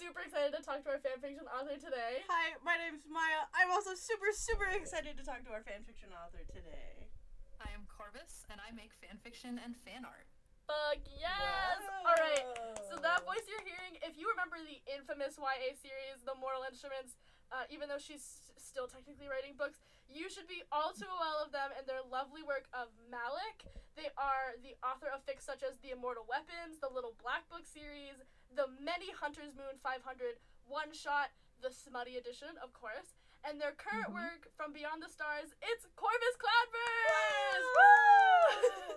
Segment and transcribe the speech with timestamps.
[0.00, 2.24] super excited to talk to our fanfiction author today.
[2.24, 3.44] Hi, my name's Maya.
[3.52, 7.12] I'm also super, super excited to talk to our fanfiction author today.
[7.60, 10.24] I am Corvus, and I make fanfiction and fan art.
[10.64, 11.84] Fuck yes!
[12.00, 12.48] All right.
[12.88, 17.20] So that voice you're hearing, if you remember the infamous YA series, The Mortal Instruments,
[17.52, 19.78] uh, even though she's still technically writing books,
[20.10, 23.62] you should be all too well of them and their lovely work of Malec.
[23.94, 27.62] They are the author of fics such as The Immortal Weapons, the Little Black Book
[27.66, 28.18] series,
[28.54, 31.30] the many Hunter's Moon 500 one shot,
[31.62, 33.14] the Smutty edition, of course,
[33.46, 34.18] and their current Mhm.
[34.18, 35.54] work from Beyond the Stars.
[35.62, 37.70] It's Corvus Cloudburst!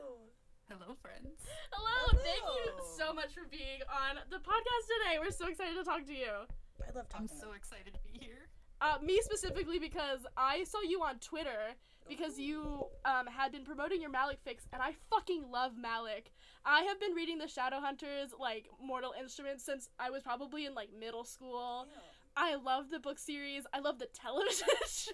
[0.01, 0.29] Woo!
[0.69, 1.41] Hello, friends.
[1.71, 5.19] Hello, thank you so much for being on the podcast today.
[5.19, 6.47] We're so excited to talk to you.
[6.93, 8.49] I love I'm so excited to be here.
[8.81, 11.73] Uh, me specifically because I saw you on Twitter
[12.07, 16.25] because you um, had been promoting your Malec fics, and I fucking love Malec.
[16.65, 20.89] I have been reading the Shadowhunters like Mortal Instruments since I was probably in like
[20.97, 21.87] middle school.
[21.89, 22.01] Yeah.
[22.35, 23.63] I love the book series.
[23.73, 25.11] I love the television show.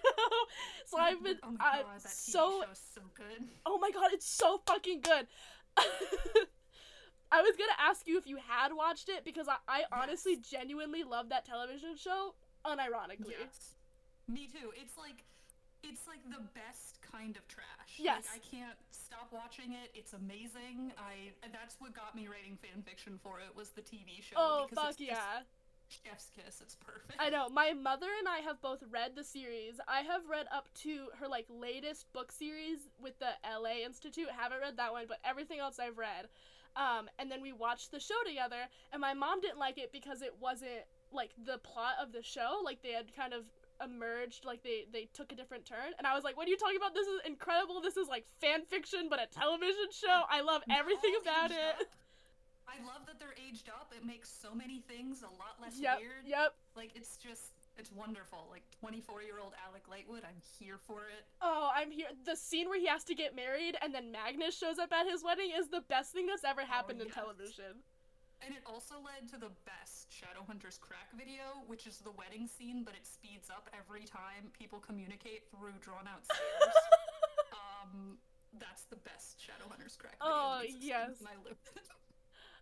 [0.85, 3.47] So I've been Oh my god, that TV so show's so good.
[3.65, 5.27] Oh my god, it's so fucking good.
[7.31, 10.49] I was gonna ask you if you had watched it because I, I honestly Yes.
[10.49, 12.33] genuinely love that television show,
[12.65, 13.37] unironically.
[13.39, 13.75] Yes.
[14.27, 14.71] Me too.
[14.75, 15.23] It's like
[15.81, 17.97] it's like the best kind of trash.
[17.97, 18.25] Yes.
[18.33, 19.91] Like, I can't stop watching it.
[19.93, 20.91] It's amazing.
[20.97, 24.35] I that's what got me writing fan fiction for it was the TV show.
[24.37, 25.41] Oh because fuck it's just yeah.
[25.89, 26.61] Chef's kiss.
[26.61, 27.19] It's perfect.
[27.19, 27.49] I know.
[27.49, 29.79] My mother and I have both read the series.
[29.87, 34.27] I have read up to her like latest book series with the LA Institute.
[34.37, 36.27] Haven't read that one, but everything else I've read.
[36.75, 40.21] Um, and then we watched the show together, and my mom didn't like it because
[40.21, 42.61] it wasn't like the plot of the show.
[42.63, 43.43] Like they had kind of
[43.83, 45.93] emerged, like they they took a different turn.
[45.97, 46.93] And I was like, "What are you talking about?
[46.93, 47.81] This is incredible.
[47.81, 50.23] This is like fan fiction, but a television show.
[50.29, 51.87] I love everything about it." up.
[52.69, 53.91] I love that they're aged up.
[53.97, 55.99] It makes so many things a lot less Yep.
[55.99, 56.25] weird.
[56.25, 56.53] Yep.
[56.75, 58.51] Like it's just it's wonderful.
[58.51, 61.23] Like 24 year old Alec Lightwood, I'm here for it.
[61.41, 62.11] Oh, I'm here.
[62.27, 65.23] The scene where he has to get married and then Magnus shows up at his
[65.23, 67.15] wedding is the best thing that's ever happened in yes.
[67.15, 67.79] television.
[68.43, 72.83] And it also led to the best Shadowhunters crack video, which is the wedding scene,
[72.83, 76.75] but it speeds up every time people communicate through drawn out scenes.
[77.59, 78.15] um,
[78.55, 80.31] that's the best Shadowhunters crack video.
[80.31, 81.19] Oh, in existence, yes.
[81.19, 81.87] And I live it.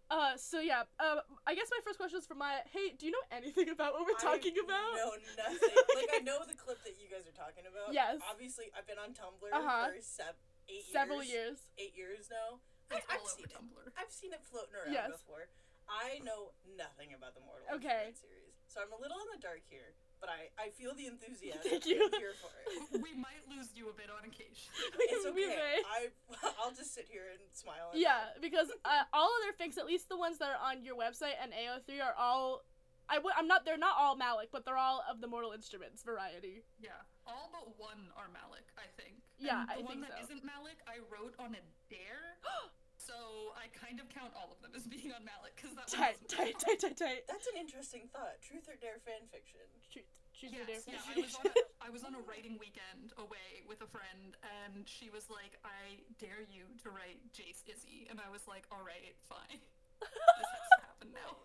[0.08, 2.64] Uh, so yeah, uh, I guess my first question is for Maya.
[2.72, 4.92] Hey, do you know anything about what we're talking I about?
[4.96, 5.76] No, nothing.
[6.00, 7.92] like I know the clip that you guys are talking about.
[7.92, 8.24] Yes.
[8.24, 9.92] Obviously, I've been on Tumblr Uh-huh.
[9.92, 10.40] for sev-
[10.72, 11.60] eight Several years.
[11.60, 11.76] years.
[11.76, 12.64] Eight years now.
[12.88, 13.92] I, It's I've all seen over it.
[13.92, 14.00] Tumblr.
[14.00, 15.12] I've seen it floating around Yes.
[15.12, 15.52] before.
[15.92, 18.12] I know nothing about the Mortal Okay.
[18.16, 19.92] Instruments series, so I'm a little in the dark here.
[20.20, 21.62] But I, I feel the enthusiasm.
[21.62, 22.02] Thank you.
[22.12, 23.02] I'm here for it.
[23.06, 24.74] we might lose you a bit on occasion.
[25.00, 25.56] It's We okay.
[25.56, 25.76] may.
[25.86, 26.10] I
[26.60, 27.94] I'll just sit here and smile.
[27.94, 30.84] and Yeah, because uh, all of their fics, at least the ones that are on
[30.84, 32.66] your website and AO3, are all.
[33.10, 33.64] I w- I'm not.
[33.64, 36.64] They're not all Malec, but they're all of the Mortal Instruments variety.
[36.82, 39.22] Yeah, all but one are Malec, I think.
[39.38, 40.34] Yeah, and I the one think that so.
[40.34, 42.36] not Malec, I wrote on a dare.
[43.08, 46.20] so I kind of count all of them as being on Malec because that Tight,
[46.20, 47.24] one tight, tight, tight, tight.
[47.32, 48.44] That's an interesting thought.
[48.44, 49.64] Truth or dare fan fiction.
[49.88, 51.00] Truth, truth or dare Yes, yeah.
[51.00, 54.84] I was, on a, I was on a writing weekend away with a friend, and
[54.84, 58.84] she was like, "I dare you to write Jace Izzy," and I was like, "All
[58.84, 59.64] right, fine.
[60.04, 61.40] This has to happen now."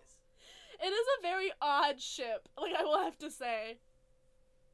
[0.82, 2.50] It is a very odd ship.
[2.58, 3.78] Like I will have to say.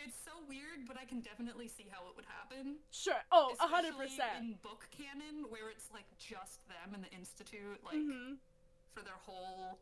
[0.01, 2.77] It's so weird, but I can definitely see how it would happen.
[2.91, 3.21] Sure.
[3.33, 4.39] Oh, a hundred percent.
[4.41, 8.37] in book canon, where it's like just them and the institute, like Mhm.
[8.95, 9.79] for their whole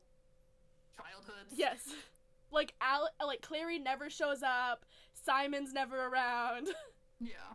[0.97, 1.47] childhood.
[1.53, 1.95] Yes.
[2.53, 4.87] Like Al, like Clary never shows up.
[5.15, 6.69] Simon's never around.
[7.21, 7.55] Yeah.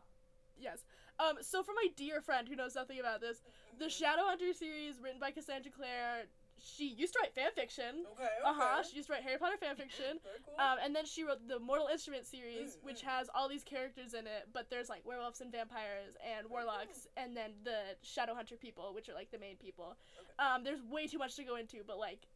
[0.59, 0.83] yes.
[1.17, 1.37] Um.
[1.41, 3.41] So for my dear friend who knows nothing about this,
[3.79, 6.23] the Shadowhunter series written by Cassandra Clare,
[6.63, 8.05] she used to write fan fiction.
[8.13, 8.23] Okay.
[8.23, 8.29] Okay.
[8.45, 8.83] Uh huh.
[8.83, 10.19] She used to write Harry Potter fan fiction.
[10.23, 10.55] Very cool.
[10.63, 13.07] Um, and then she wrote the Mortal Instrument series, Mm, which mm.
[13.09, 17.35] has all these characters in it, but there's like werewolves and vampires and warlocks, and
[17.35, 19.97] then the Shadowhunter people, which are like the main people.
[20.19, 20.47] Okay.
[20.47, 22.27] Um, there's way too much to go into, but like,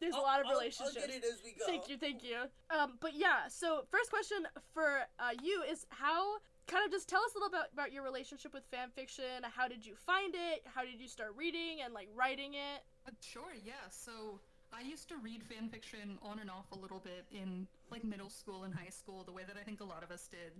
[0.00, 0.96] there's I'll- a lot of I'll- relationships.
[1.00, 1.64] I'll get it as we go.
[1.66, 2.38] Thank you, thank you.
[2.70, 7.22] Um, but yeah, so first question for uh, you is how kind of just tell
[7.24, 9.42] us a little bit about your relationship with fan fiction.
[9.42, 10.62] How did you find it?
[10.66, 12.82] How did you start reading and like writing it?
[13.06, 13.88] Uh, sure, yeah.
[13.90, 14.40] So
[14.72, 18.30] I used to read fan fiction on and off a little bit in like middle
[18.30, 20.52] school and high school, the way that I think a lot of us did.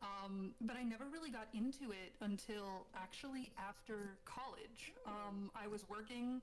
[0.00, 4.94] Um, but I never really got into it until actually after college.
[5.06, 6.40] Um, I was working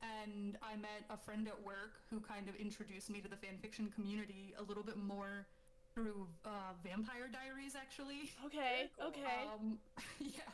[0.00, 3.58] and I met a friend at work who kind of introduced me to the fan
[3.60, 5.46] fiction community a little bit more
[5.94, 8.30] through uh, Vampire Diaries, actually.
[8.44, 9.08] Okay, cool.
[9.12, 9.44] okay.
[9.52, 9.78] Um,
[10.20, 10.48] yeah,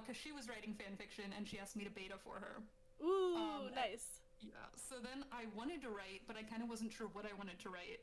[0.00, 2.60] because she was writing fan fiction and she asked me to beta for her.
[3.02, 4.20] Ooh, um, nice.
[4.40, 4.54] Yeah.
[4.76, 7.58] So then I wanted to write, but I kind of wasn't sure what I wanted
[7.60, 8.00] to write.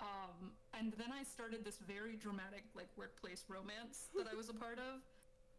[0.00, 4.54] Um, and then I started this very dramatic, like, workplace romance that I was a
[4.54, 5.02] part of.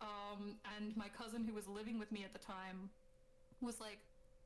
[0.01, 2.89] Um, and my cousin, who was living with me at the time,
[3.61, 3.99] was like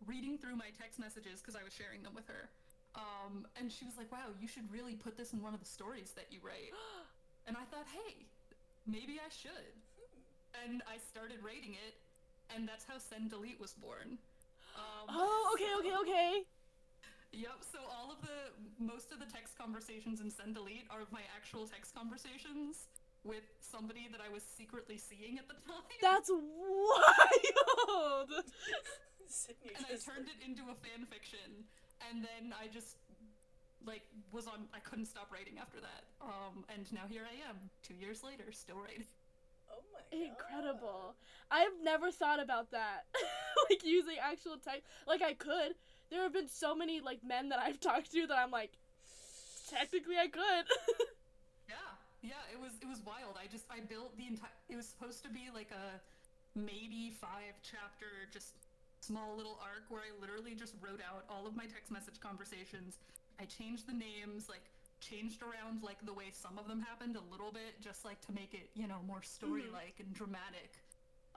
[0.05, 2.49] reading through my text messages because I was sharing them with her.
[2.93, 5.69] Um, and she was like, wow, you should really put this in one of the
[5.69, 6.73] stories that you write.
[7.47, 8.25] and I thought, hey,
[8.85, 9.73] maybe I should.
[10.65, 11.93] And I started writing it,
[12.53, 14.17] and that's how Send Delete was born.
[14.77, 16.44] Um, Oh, okay, okay, okay.
[17.33, 21.21] Yep, so all of the most of the text conversations in Send Delete are my
[21.35, 22.88] actual text conversations
[23.24, 25.83] with somebody that I was secretly seeing at the time.
[26.01, 28.31] That's wild.
[29.75, 31.68] And I turned it into a fan fiction
[32.09, 32.95] and then I just
[33.85, 34.01] like
[34.31, 36.03] was on I couldn't stop writing after that.
[36.21, 39.06] Um and now here I am 2 years later still writing.
[39.71, 40.29] Oh my god.
[40.29, 41.15] Incredible.
[41.51, 43.05] I've never thought about that.
[43.69, 44.83] like using actual type.
[45.07, 45.75] Like I could.
[46.09, 48.71] There have been so many like men that I've talked to that I'm like,
[49.69, 50.65] technically I could.
[51.67, 52.31] Yeah.
[52.31, 53.35] Yeah, it was it was wild.
[53.35, 55.99] I just I built the entire it was supposed to be like a
[56.57, 57.29] maybe 5
[57.61, 58.55] chapter just
[59.01, 62.97] small little arc where I literally just wrote out all of my text message conversations.
[63.39, 64.63] I changed the names, like
[64.99, 68.31] changed around like the way some of them happened a little bit just like to
[68.31, 70.73] make it, you know, more story-like and dramatic.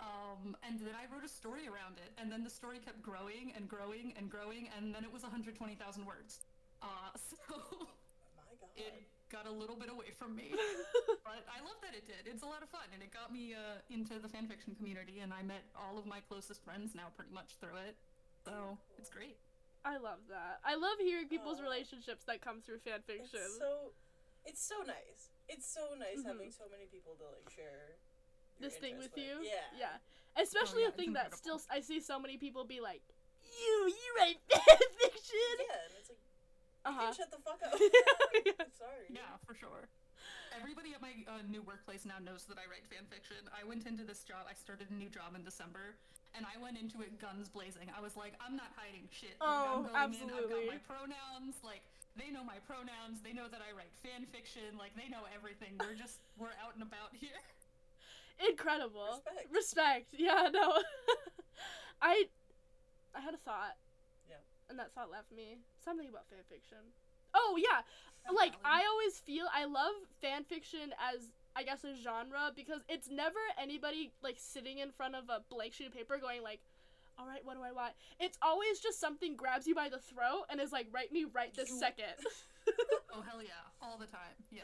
[0.01, 3.53] Um, and then I wrote a story around it, and then the story kept growing
[3.55, 5.77] and growing and growing, and then it was 120,000
[6.07, 6.41] words.
[6.81, 7.89] Uh, so god.
[8.77, 10.57] it got a little bit away from me,
[11.25, 12.25] but I love that it did.
[12.25, 15.37] It's a lot of fun, and it got me uh, into the fanfiction community, and
[15.37, 17.95] I met all of my closest friends now pretty much through it.
[18.45, 19.37] So it's great.
[19.85, 20.61] I love that.
[20.65, 21.65] I love hearing people's Aw.
[21.65, 23.41] relationships that come through fan fiction.
[23.41, 23.93] It's so
[24.45, 25.33] it's so nice.
[25.49, 26.27] It's so nice Mhm.
[26.27, 27.97] having so many people to like share
[28.61, 29.49] this thing with interest you.
[29.77, 29.97] Yeah.
[30.37, 30.43] Yeah.
[30.43, 31.61] Especially yeah, a thing it's that still.
[31.71, 33.03] I see so many people be like,
[33.43, 35.55] you, you write fan fiction.
[35.59, 36.21] Yeah, and it's like
[36.85, 37.05] Uh you huh.
[37.07, 37.75] can shut the fuck up.
[38.47, 38.65] Yeah.
[38.79, 39.09] Sorry.
[39.11, 39.89] Yeah, for sure.
[40.57, 43.49] Everybody at my uh, new workplace now knows that I write fan fiction.
[43.55, 44.45] I went into this job.
[44.49, 45.97] I started a new job in December,
[46.35, 47.91] and I went into it guns blazing.
[47.91, 49.35] I was like, I'm not hiding shit.
[49.41, 51.59] Like, Oh, I'm going In, I've got my pronouns.
[51.63, 51.83] Like
[52.19, 53.23] they know my pronouns.
[53.23, 54.79] They know that I write fan fiction.
[54.79, 55.75] Like they know everything.
[55.79, 57.39] We're just we're out and about here.
[58.49, 59.21] Incredible.
[59.21, 59.49] Respect.
[59.53, 60.07] Respect.
[60.17, 60.81] Yeah, no.
[62.03, 62.25] I
[63.15, 63.77] I had a thought.
[64.29, 64.41] Yeah.
[64.69, 65.59] And that thought left me.
[65.85, 66.79] Something about fan fiction.
[67.35, 67.83] Oh yeah.
[68.33, 71.29] Like I always feel I love fan fiction as
[71.61, 75.75] I guess a genre because it's never anybody like sitting in front of a blank
[75.75, 76.61] sheet of paper going like
[77.19, 77.93] all right, what do I want?
[78.19, 81.53] It's always just something grabs you by the throat and is like, write me right
[81.55, 82.17] this You- second.
[83.13, 84.33] Oh hell yeah, all the time.
[84.51, 84.63] Yeah.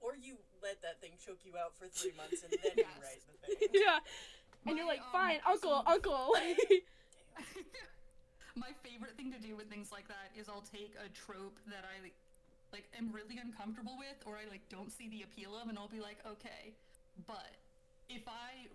[0.00, 3.22] Or you let that thing choke you out for three months and then you write
[3.26, 3.68] the thing.
[3.82, 3.98] yeah.
[4.66, 6.34] And you're My, like, um, fine, uncle, so- uncle.
[8.54, 11.82] My favorite thing to do with things like that is I'll take a trope that
[11.86, 11.98] I
[12.72, 15.88] like am really uncomfortable with or I like don't see the appeal of and I'll
[15.88, 16.74] be like, okay,
[17.26, 17.56] but
[18.08, 18.68] if I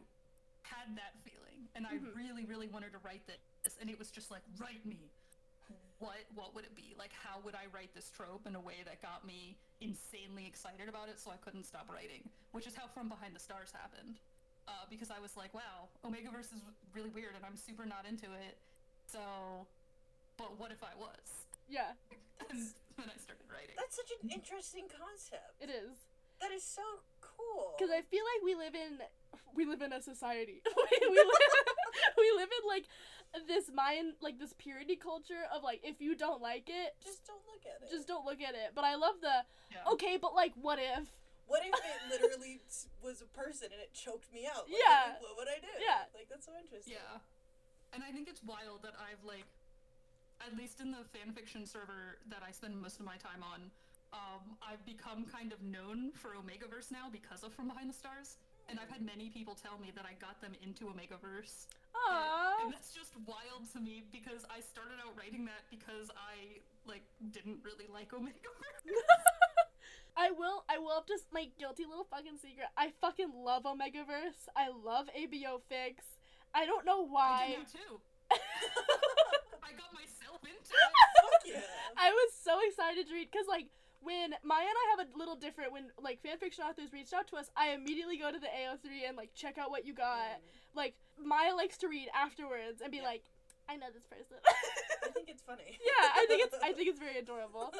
[0.63, 2.15] had that feeling and I Mhm.
[2.15, 5.11] really, really wanted to write this and it was just like, write me.
[5.99, 6.95] What what would it be?
[6.97, 10.89] Like how would I write this trope in a way that got me insanely excited
[10.89, 12.27] about it so I couldn't stop writing?
[12.51, 14.19] Which is how From Behind the Stars happened.
[14.67, 16.61] Uh, because I was like, wow, Omegaverse is
[16.93, 18.57] really weird and I'm super not into it.
[19.05, 19.67] So,
[20.37, 21.45] but what if I was?
[21.69, 21.93] yeah,
[22.49, 22.73] And
[23.67, 23.79] then I started writing.
[23.79, 25.55] That's such an interesting concept.
[25.63, 26.07] it is.
[26.41, 26.83] That is so
[27.21, 27.75] cool.
[27.77, 28.99] Because I feel like we live in
[29.55, 30.59] we live in a society.
[30.65, 31.43] we, we, live,
[32.17, 32.85] we live in like
[33.47, 37.41] this mind like this purity culture of like if you don't like it, just don't
[37.47, 37.89] look at it.
[37.93, 38.73] just don't look at it.
[38.75, 39.93] But I love the Yeah.
[39.93, 41.07] okay, but like what if?
[41.47, 42.59] What if it literally
[43.03, 44.65] was a person and it choked me out?
[44.67, 45.15] Like, Yeah.
[45.21, 45.69] What would I do?
[45.79, 46.09] Yeah.
[46.15, 46.93] Like that's so interesting.
[46.97, 47.19] Yeah.
[47.93, 49.45] And I think it's wild that I've like,
[50.45, 53.71] at least in the fanfiction server that I spend most of my time on,
[54.13, 58.37] um, I've become kind of known for Omegaverse now because of From Behind the Stars.
[58.69, 61.67] And I've had many people tell me that I got them into Omegaverse.
[61.91, 62.63] Aww.
[62.63, 67.03] And that's just wild to me because I started out writing that because I like
[67.31, 68.87] didn't really like Omegaverse.
[70.17, 72.67] I will I will have just my guilty little fucking secret.
[72.77, 74.47] I fucking love Omegaverse.
[74.55, 76.07] I love ABO Fics.
[76.53, 77.57] I don't know why.
[77.57, 77.99] I do too.
[79.63, 80.91] I got myself into it.
[81.17, 81.61] Fuck yeah.
[81.97, 83.67] I was so excited to read because like
[84.01, 87.37] when Maya and I have a little different when like fanfiction authors reached out to
[87.37, 90.17] us, I immediately go to the AO3 and like check out what you got.
[90.39, 90.75] Mm.
[90.75, 93.03] Like Maya likes to read afterwards and be Yeah.
[93.15, 93.23] like,
[93.69, 94.37] I know this person.
[95.03, 95.79] I think it's funny.
[95.79, 97.71] yeah, I think it's I think it's very adorable.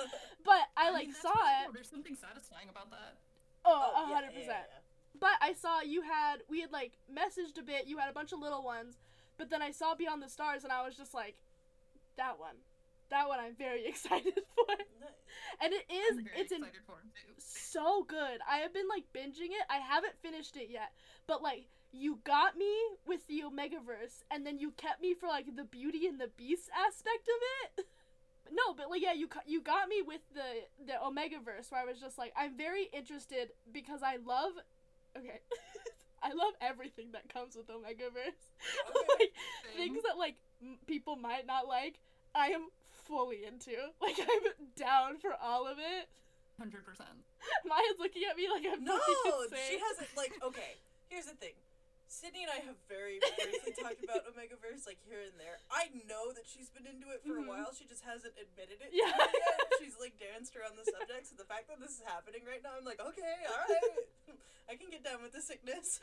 [0.46, 1.66] But I, mean, like that's saw it.
[1.66, 1.74] cool.
[1.74, 3.18] There's something satisfying about that.
[3.66, 4.66] Oh, Oh, a hundred yeah, percent.
[4.72, 7.88] yeah, But I saw you had we had like messaged a bit.
[7.88, 8.96] You had a bunch of little ones,
[9.38, 11.36] but then I saw Beyond the Stars and I was just like,
[12.16, 12.56] That one.
[13.14, 14.66] That one I'm very excited for.
[15.62, 17.34] And it is it's in excited for him too.
[17.38, 18.42] so good.
[18.50, 19.66] I have been like binging it.
[19.70, 20.92] I haven't finished it yet,
[21.28, 22.74] but like you got me
[23.06, 26.70] with the Omegaverse, and then you kept me for like the Beauty and the Beast
[26.74, 27.40] aspect of
[27.80, 27.86] it.
[28.52, 32.00] No, but like yeah, you you got me with the the Omegaverse, where I was
[32.00, 34.52] just like, I'm very interested because I love.
[35.18, 35.40] Okay,
[36.22, 38.44] I love everything that comes with Omegaverse.
[39.18, 39.32] like
[39.64, 39.78] Same.
[39.78, 42.00] things that like m- people might not like,
[42.36, 42.68] I am
[43.06, 43.76] fully into.
[44.02, 46.10] Like I'm down for all of it.
[46.60, 47.24] Hundred percent.
[47.66, 50.12] Maya's looking at me like I'm No, not she hasn't.
[50.16, 50.78] Like, okay,
[51.10, 51.56] here's the thing.
[52.06, 55.58] Sydney and I have very briefly talked about Omegaverse, like here and there.
[55.74, 57.46] I know that she's been into it for Mhm.
[57.46, 57.74] a while.
[57.74, 58.94] She just hasn't admitted it.
[58.94, 59.10] Yeah.
[59.18, 59.58] yet.
[59.82, 61.26] She's like danced around the subject.
[61.26, 64.38] So the fact that this is happening right now, I'm like, okay, all right,
[64.70, 65.98] I can get down with the sickness.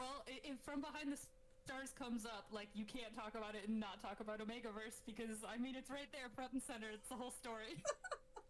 [0.00, 1.20] Well, i- if from behind the
[1.68, 5.44] stars comes up, like you can't talk about it and not talk about Omegaverse because
[5.44, 6.86] I mean it's right there, front and center.
[6.92, 7.76] It's the whole story.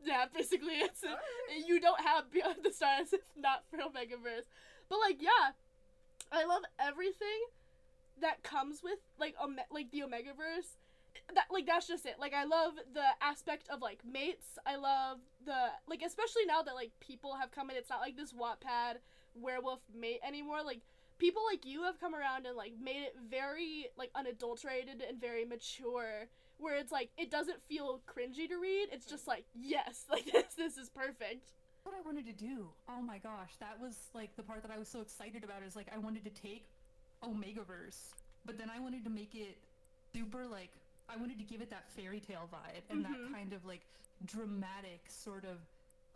[0.04, 1.66] Yeah, basically it's Alright.
[1.66, 4.46] you don't have Beyond the Stars if not for Omegaverse.
[4.88, 5.58] But like yeah,
[6.30, 7.42] I love everything
[8.20, 10.78] that comes with like Ome- like the Omegaverse.
[11.34, 12.14] That like that's just it.
[12.20, 14.46] Like I love the aspect of like mates.
[14.64, 17.76] I love the like especially now that like people have come in.
[17.76, 18.98] It's not like this Wattpad
[19.34, 20.62] werewolf mate anymore.
[20.64, 20.82] Like
[21.18, 25.44] people like you have come around and like made it very like unadulterated and very
[25.44, 26.28] mature.
[26.58, 28.88] Where it's like it doesn't feel cringy to read.
[28.92, 31.52] It's just like yes, like this this is perfect.
[31.84, 32.68] what I wanted to do.
[32.88, 35.76] Oh my gosh, that was like the part that I was so excited about is
[35.76, 36.66] like I wanted to take
[37.22, 38.10] Omegaverse,
[38.44, 39.56] but then I wanted to make it
[40.14, 40.70] super like
[41.08, 43.08] I wanted to give it that fairy tale vibe and Mhm.
[43.08, 43.82] that kind of like
[44.24, 45.58] dramatic sort of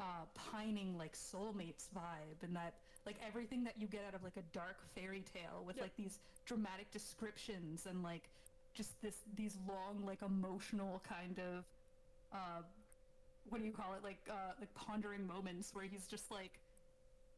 [0.01, 2.75] uh, pining like soulmates vibe and that
[3.07, 6.19] like everything that you get out of like a dark fairy tale with like these
[6.47, 8.29] dramatic descriptions and like
[8.75, 11.65] just this these long like emotional kind of
[12.33, 12.63] uh
[13.49, 14.05] what do you call it?
[14.05, 16.61] Like uh like pondering moments where he's just like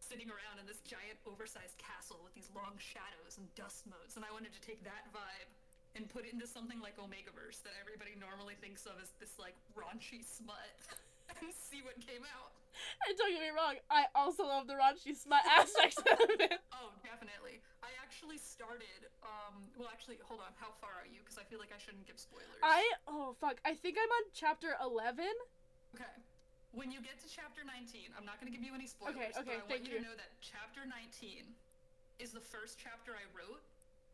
[0.01, 4.17] sitting around in this giant oversized castle with these long shadows and dust motes.
[4.17, 5.49] And i wanted to take that vibe
[5.97, 9.55] and put it into something like omegaverse that everybody normally thinks of as this like
[9.73, 10.77] raunchy smut
[11.31, 12.53] and see what came out
[13.07, 16.59] And don't get me wrong, I also love the raunchy smut aspect of it.
[16.75, 21.37] oh definitely i actually started um well actually hold on how far are you because
[21.39, 24.75] i feel like i shouldn't give spoilers I oh fuck, I think I'm on chapter
[24.81, 25.33] eleven.
[25.95, 26.09] Okay.
[26.75, 29.31] When you get to chapter 19, I'm not going to give you any spoilers, Okay,
[29.47, 30.03] okay, but I thank want you, you.
[30.03, 31.47] to know that chapter 19
[32.19, 33.63] is the first chapter I wrote,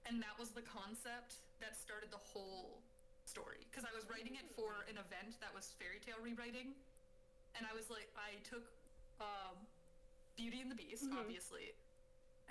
[0.04, 2.84] and that was the concept that started the whole
[3.24, 3.64] story.
[3.72, 6.76] Because I was writing it for an event that was fairy tale rewriting,
[7.56, 8.64] and I was like, I took
[9.20, 9.56] um,
[10.36, 11.18] Beauty and the Beast, Mhm.
[11.18, 11.74] obviously,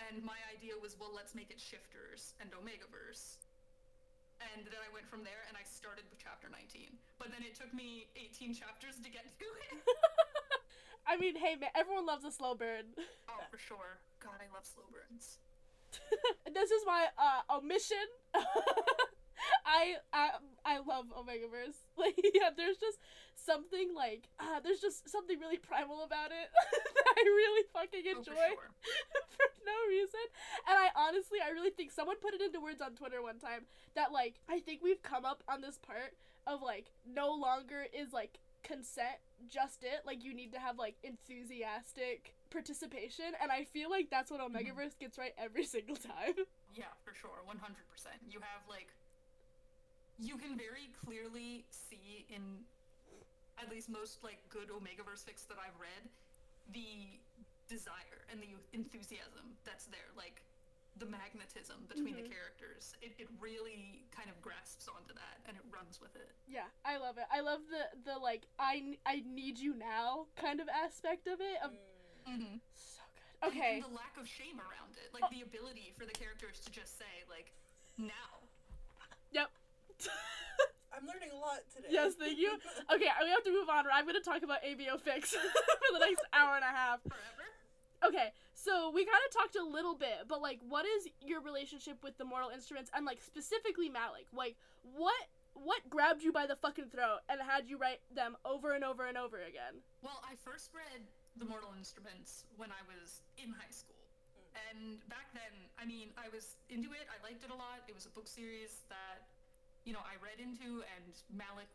[0.10, 3.38] and my idea was, well, let's make it Shifters and Omegaverse.
[4.39, 6.98] And then I went from there and I started with chapter 19.
[7.20, 9.84] But then it took me 18 chapters to get to it.
[11.06, 12.86] I mean, hey man, everyone loves a slow burn.
[13.27, 14.00] oh, for sure.
[14.22, 15.39] God, I love slow burns.
[16.53, 18.08] this is my uh omission.
[19.69, 20.29] I I
[20.65, 21.77] I love Omegaverse.
[21.99, 22.97] Like yeah, there's just
[23.35, 26.47] something like uh, there's just something really primal about it
[26.95, 28.31] that I really fucking Oh, enjoy.
[28.31, 28.71] for sure.
[29.35, 30.25] for no reason.
[30.67, 33.65] And I honestly, I really think someone put it into words on Twitter one time
[33.95, 36.15] that like I think we've come up on this part
[36.47, 40.07] of like no longer is like consent just it.
[40.07, 44.97] Like you need to have like enthusiastic participation, and I feel like that's what Omegaverse
[44.99, 46.35] gets right every single time.
[46.73, 47.41] Yeah, for sure.
[47.49, 47.59] 100%.
[48.29, 48.93] You have, like,
[50.19, 52.65] you can very clearly see in
[53.57, 56.07] at least most, like, good Omegaverse fics that I've read
[56.71, 57.19] the
[57.67, 60.11] desire and the enthusiasm that's there.
[60.15, 60.43] Like,
[60.97, 62.23] the magnetism between Mhm.
[62.23, 62.93] the characters.
[63.01, 66.31] It, it really kind of grasps onto that and it runs with it.
[66.47, 67.23] Yeah, I love it.
[67.31, 71.57] I love the the like I I need you now kind of aspect of it.
[71.63, 71.71] Of,
[72.27, 72.57] Mm-hmm.
[72.75, 73.47] so good.
[73.49, 73.75] Okay.
[73.75, 75.13] And the lack of shame around it.
[75.13, 77.53] Like, the ability for the characters to just say, like,
[77.97, 78.43] now.
[79.31, 79.49] Yep.
[80.96, 81.88] I'm learning a lot today.
[81.91, 82.58] yes, thank you.
[82.94, 83.86] Okay, we have to move on.
[83.88, 87.01] Or I'm gonna talk about ABO fics for the next hour and a half.
[87.03, 87.46] Forever?
[88.03, 92.03] Okay, so we kind of talked a little bit, but like, what is your relationship
[92.03, 94.27] with the Mortal Instruments and like specifically Malec?
[94.34, 94.56] Like,
[94.96, 95.15] what
[95.53, 99.06] what grabbed you by the fucking throat and had you write them over and over
[99.06, 99.84] and over again?
[100.01, 101.03] Well, I first read
[101.36, 104.00] The Mortal Instruments when I was in high school.
[104.00, 104.48] Mm.
[104.56, 104.79] And
[105.10, 107.08] back then, I mean, I was into it.
[107.12, 107.84] I liked it a lot.
[107.88, 109.27] It was a book series that,
[109.86, 111.69] you know, I read into, and Malec,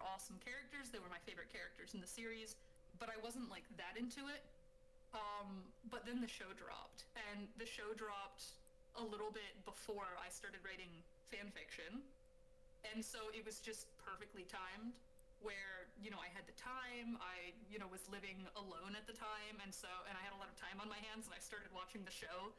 [0.00, 0.90] awesome characters.
[0.90, 2.56] They were my favorite characters in the series,
[2.98, 4.42] but I wasn't like that into it.
[5.14, 8.54] Um, but then the show dropped, and the show dropped
[8.96, 10.90] a little bit before I started writing
[11.30, 12.02] fan fiction.
[12.92, 14.96] and so it was just perfectly timed
[15.40, 19.16] where you know I had the time I you know was living alone at the
[19.16, 21.40] time and so and I had a lot of time on my hands and I
[21.40, 22.52] started watching the show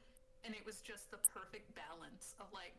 [0.46, 2.74] and it was just the perfect balance of like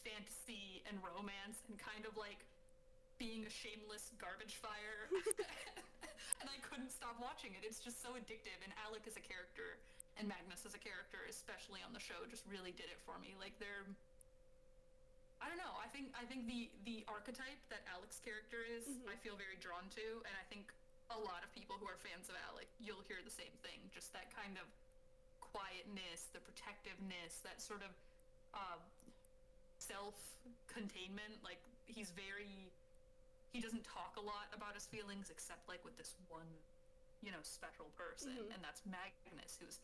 [0.00, 2.40] fantasy and romance and kind of like
[3.20, 5.06] being a shameless garbage fire
[6.40, 9.78] and I couldn't stop watching it it's just so addictive and Alec as a character
[10.18, 13.36] and Magnus as a character especially on the show just really did it for me
[13.38, 13.86] like they're
[15.42, 15.74] I don't know.
[15.82, 19.10] I think I think the the archetype that Alec's character is, Mhm.
[19.10, 20.70] I feel very drawn to, and I think
[21.10, 23.82] a lot of people who are fans of Alec, you'll hear the same thing.
[23.90, 24.70] Just that kind of
[25.42, 27.90] quietness, the protectiveness, that sort of
[28.54, 28.78] uh,
[29.88, 31.42] self-containment.
[31.42, 32.70] Like he's very,
[33.52, 36.48] he doesn't talk a lot about his feelings, except like with this one,
[37.22, 38.54] you know, special person, Mhm.
[38.54, 39.78] and that's Magnus, who's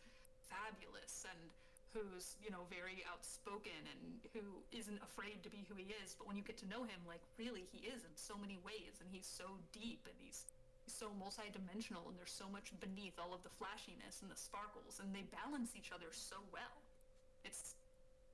[0.48, 1.50] fabulous and
[1.94, 6.26] who's you know very outspoken and who isn't afraid to be who he is but
[6.28, 9.08] when you get to know him like really he is in so many ways and
[9.10, 10.44] he's so deep and he's
[10.86, 15.14] so multidimensional and there's so much beneath all of the flashiness and the sparkles and
[15.16, 16.76] they balance each other so well
[17.44, 17.72] it's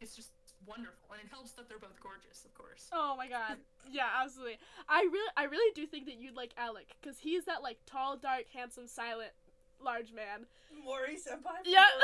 [0.01, 0.34] it's just
[0.67, 3.57] wonderful and it helps that they're both gorgeous of course Oh my god.
[3.91, 4.57] Yeah, absolutely.
[4.89, 8.17] I really I really do think that you'd like Alec cuz he's that like tall,
[8.17, 9.33] dark, handsome, silent
[9.81, 10.47] large man.
[10.85, 11.61] Mori senpai.
[11.61, 11.85] from Yeah.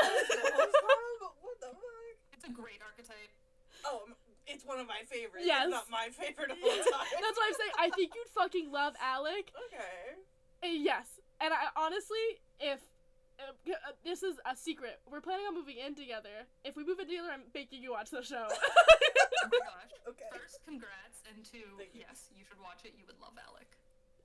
[1.41, 2.15] What the fuck?
[2.33, 3.29] it's a great archetype
[3.85, 4.05] Oh,
[4.45, 5.45] it's one of my favorites.
[5.45, 5.65] Yes.
[5.65, 6.83] If not my favorite of all time.
[6.85, 7.21] That's time.
[7.21, 7.71] what I'm saying.
[7.79, 9.51] I think you'd fucking love Alec.
[9.67, 10.21] Okay.
[10.63, 11.19] Uh, yes.
[11.39, 12.79] And I honestly if
[13.47, 14.99] uh, uh, this is a secret.
[15.09, 16.45] We're planning on moving in together.
[16.63, 18.47] If we move in together, I'm making you watch the show.
[18.51, 20.29] oh my gosh Okay.
[20.33, 21.87] first congrats and two you.
[21.93, 23.69] yes you should watch it you would love alec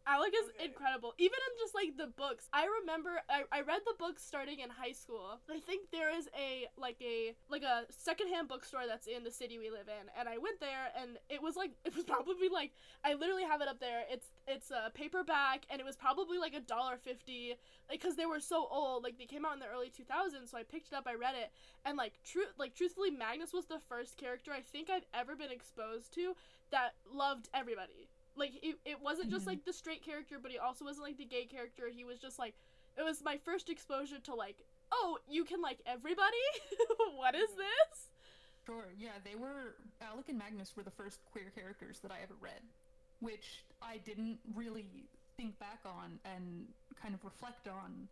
[0.09, 0.67] Alec is Okay.
[0.67, 1.15] incredible.
[1.19, 2.49] Even in just like the books.
[2.53, 5.41] I remember I, I read the books starting in high school.
[5.51, 9.59] I think there is a like a like a secondhand bookstore that's in the city
[9.59, 10.09] we live in.
[10.17, 12.73] And I went there and it was like it was probably like
[13.05, 14.05] I literally have it up there.
[14.09, 17.55] It's it's a paperback and it was probably like a dollar fifty.
[17.91, 19.03] Like cause they were so old.
[19.03, 21.15] Like they came out in the early two thousands, so I picked it up, I
[21.15, 21.51] read it,
[21.85, 25.51] and like true like truthfully Magnus was the first character I think I've ever been
[25.51, 26.35] exposed to
[26.71, 29.49] that loved everybody like it, it wasn't just Mhm.
[29.49, 32.39] like the straight character but he also wasn't like the gay character he was just
[32.39, 32.55] like
[32.99, 34.57] it was my first exposure to like
[34.93, 36.45] oh you can like everybody
[37.17, 38.11] what is this
[38.67, 42.35] Sure, yeah, they were Alec and Magnus were the first queer characters that I ever
[42.41, 42.59] read,
[43.21, 46.67] which I didn't really think back on and
[47.01, 48.09] kind of reflect on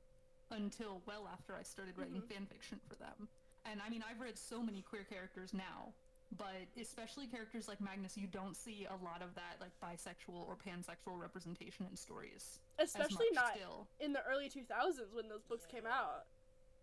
[0.52, 2.28] until well after I started writing Mhm.
[2.28, 3.28] fan fiction for them.
[3.64, 5.92] And I mean, I've read so many queer characters now,
[6.32, 10.56] but especially characters like Magnus, you don't see a lot of that like bisexual or
[10.56, 12.58] pansexual representation in stories.
[12.78, 13.86] especially not still.
[14.00, 16.26] in the early 2000s when those books came out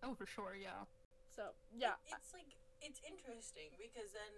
[0.04, 0.86] Oh, for sure, yeah.
[1.30, 2.48] so yeah it's like
[2.82, 4.34] it's interesting because then,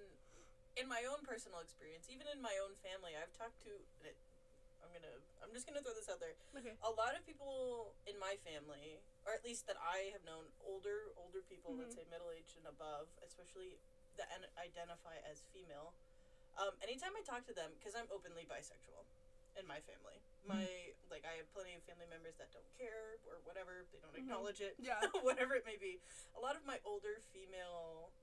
[0.75, 3.71] in my own personal experience, even in my own family, I've talked to.
[4.83, 5.15] I'm gonna.
[5.39, 6.35] I'm just gonna throw this out there.
[6.51, 10.51] okay A lot of people in my family, or at least that I have known,
[10.59, 12.03] older older people, let's Mhm.
[12.03, 13.79] say middle aged and above, especially
[14.17, 15.95] that identify as female.
[16.58, 19.10] Um, anytime I talk to them, because I'm openly bisexual
[19.58, 23.41] in my family, my like I have plenty of family members that don't care or
[23.45, 24.26] whatever, they don't Mhm.
[24.26, 25.02] acknowledge it, Yeah.
[25.26, 26.02] whatever it may be.
[26.38, 28.13] A lot of my older female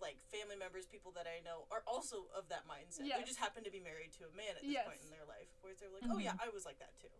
[0.00, 3.04] like family members, people that I know, are also of that mindset.
[3.04, 4.86] They just happen to be married to a man at this Yes.
[4.88, 7.12] point in their life, where they're like, "Oh yeah, I was like that too."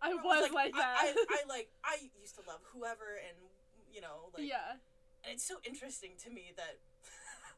[0.00, 3.36] i I was like, that I, I, I like I used to love whoever, and
[3.90, 4.78] you know, like, yeah
[5.22, 6.80] and it's so interesting to me that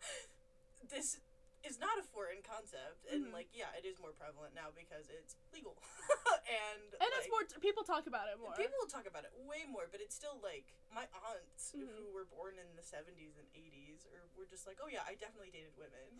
[0.92, 1.18] this
[1.62, 3.32] is not a foreign concept, and Mhm.
[3.32, 5.78] like, yeah, it is more prevalent now because it's legal,
[6.50, 9.22] and and like, it's more t- people talk about it more People will talk about
[9.22, 11.86] it way more, but it's still like my aunts Mhm.
[11.86, 15.14] who were born in the seventies and eighties, or were just like, oh yeah, I
[15.14, 16.18] definitely dated women,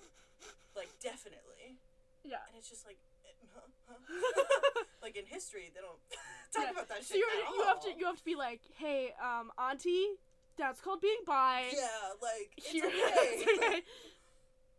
[0.79, 1.83] like definitely,
[2.23, 3.99] yeah and it's just like, eh, huh, huh?
[5.03, 5.99] like in history, they don't
[6.55, 6.71] talk Yeah.
[6.71, 10.21] about that so shit you have to you have to be like hey um auntie
[10.59, 11.87] that's called being bi yeah,
[12.21, 12.97] like it's Here- okay.
[13.07, 13.83] it's okay.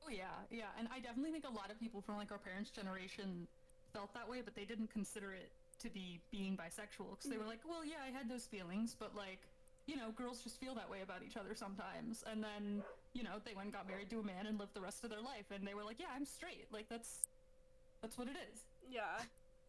[0.05, 2.69] Oh yeah, yeah, and I definitely think a lot of people from like our parents'
[2.69, 3.47] generation
[3.93, 7.43] felt that way, but they didn't consider it to be being bisexual because they were
[7.43, 7.55] mm-hmm.
[7.55, 9.39] like, well, yeah, I had those feelings, but like,
[9.85, 12.23] you know, girls just feel that way about each other sometimes.
[12.29, 12.83] And then,
[13.13, 15.09] you know, they went and got married to a man and lived the rest of
[15.09, 16.67] their life, and they were like, yeah, I'm straight.
[16.71, 17.21] Like that's
[18.01, 18.59] that's what it is.
[18.89, 19.23] yeah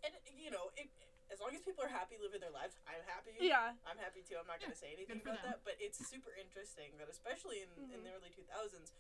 [0.05, 0.89] and you know, it,
[1.33, 3.33] as long as people are happy living their lives, I'm happy.
[3.41, 4.37] yeah I'm happy too.
[4.39, 5.57] I'm not going to say anything about them.
[5.57, 8.05] that, but it's super interesting that especially in, in Mhm.
[8.05, 8.93] the early 2000s,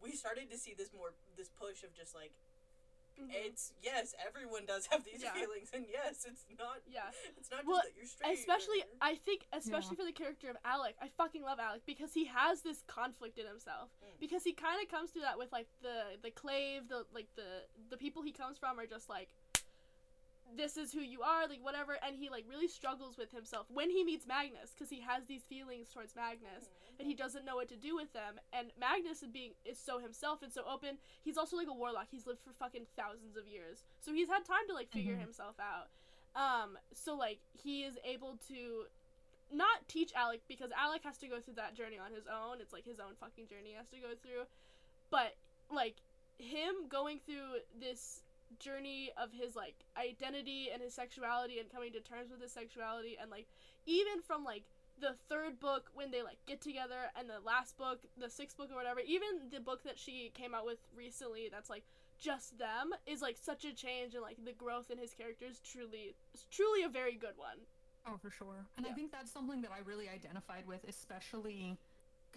[0.00, 2.32] we started to see this more this push of just like
[3.18, 3.34] Mhm.
[3.34, 5.32] it's yes, everyone does have these Yeah.
[5.34, 6.78] feelings, and yes, it's not.
[6.86, 7.10] Yeah.
[7.36, 8.38] It's not Well, just that you're straight.
[8.38, 12.14] especially or- I think especially for the character of Alec, I fucking love Alec because
[12.14, 13.90] he has this conflict in himself.
[14.04, 14.20] Mm.
[14.20, 17.66] Because he kind of comes through that with like the the clave, the like the
[17.90, 19.28] the people he comes from are just like
[20.56, 23.90] this is who you are, like whatever, and he like really struggles with himself when
[23.90, 27.68] he meets Magnus because he has these feelings towards Magnus and he doesn't know what
[27.68, 28.40] to do with them.
[28.52, 30.98] And Magnus is being is so himself and so open.
[31.22, 32.08] He's also like a warlock.
[32.10, 35.20] He's lived for fucking thousands of years, so he's had time to like figure Mhm.
[35.20, 35.88] himself out.
[36.34, 38.86] Um, so like he is able to
[39.50, 42.60] not teach Alec because Alec has to go through that journey on his own.
[42.60, 44.44] It's like his own fucking journey he has to go through.
[45.10, 45.36] But
[45.70, 45.96] like
[46.38, 48.22] him going through this
[48.58, 53.16] journey of his like identity and his sexuality and coming to terms with his sexuality
[53.20, 53.46] and like
[53.86, 54.64] even from like
[55.00, 58.68] the third book when they like get together and the last book the sixth book
[58.72, 61.84] or whatever even the book that she came out with recently that's like
[62.18, 65.60] just them is like such a change and like the growth in his character is
[65.60, 67.58] truly is truly a very good one
[68.06, 68.64] Oh, for sure.
[68.78, 68.92] And Yeah.
[68.92, 71.76] I think that's something that I really identified with, especially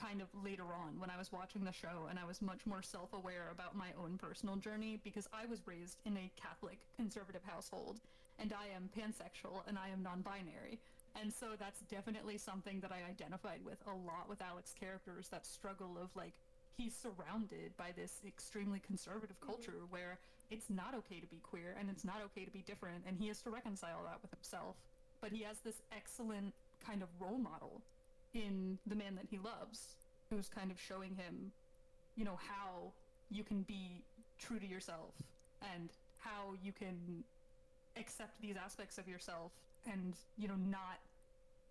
[0.02, 2.82] kind of later on when I was watching the show and I was much more
[2.82, 7.44] self aware about my own personal journey because I was raised in a Catholic conservative
[7.44, 8.00] household
[8.40, 10.80] and I am pansexual and I am non binary.
[11.22, 15.46] And so that's definitely something that I identified with a lot with Alec's characters that
[15.46, 16.34] struggle of like
[16.78, 19.52] he's surrounded by this extremely conservative mm-hmm.
[19.52, 23.04] culture where it's not okay to be queer and it's not okay to be different
[23.08, 24.76] and he has to reconcile that with himself
[25.22, 26.54] but he has this excellent
[26.86, 27.82] kind of role model
[28.34, 29.96] in the man that he loves
[30.30, 31.52] who's kind of showing him
[32.16, 32.92] you know how
[33.30, 34.04] you can be
[34.40, 35.14] true to yourself
[35.74, 37.24] and how you can
[37.98, 39.52] accept these aspects of yourself
[39.92, 41.00] and you know not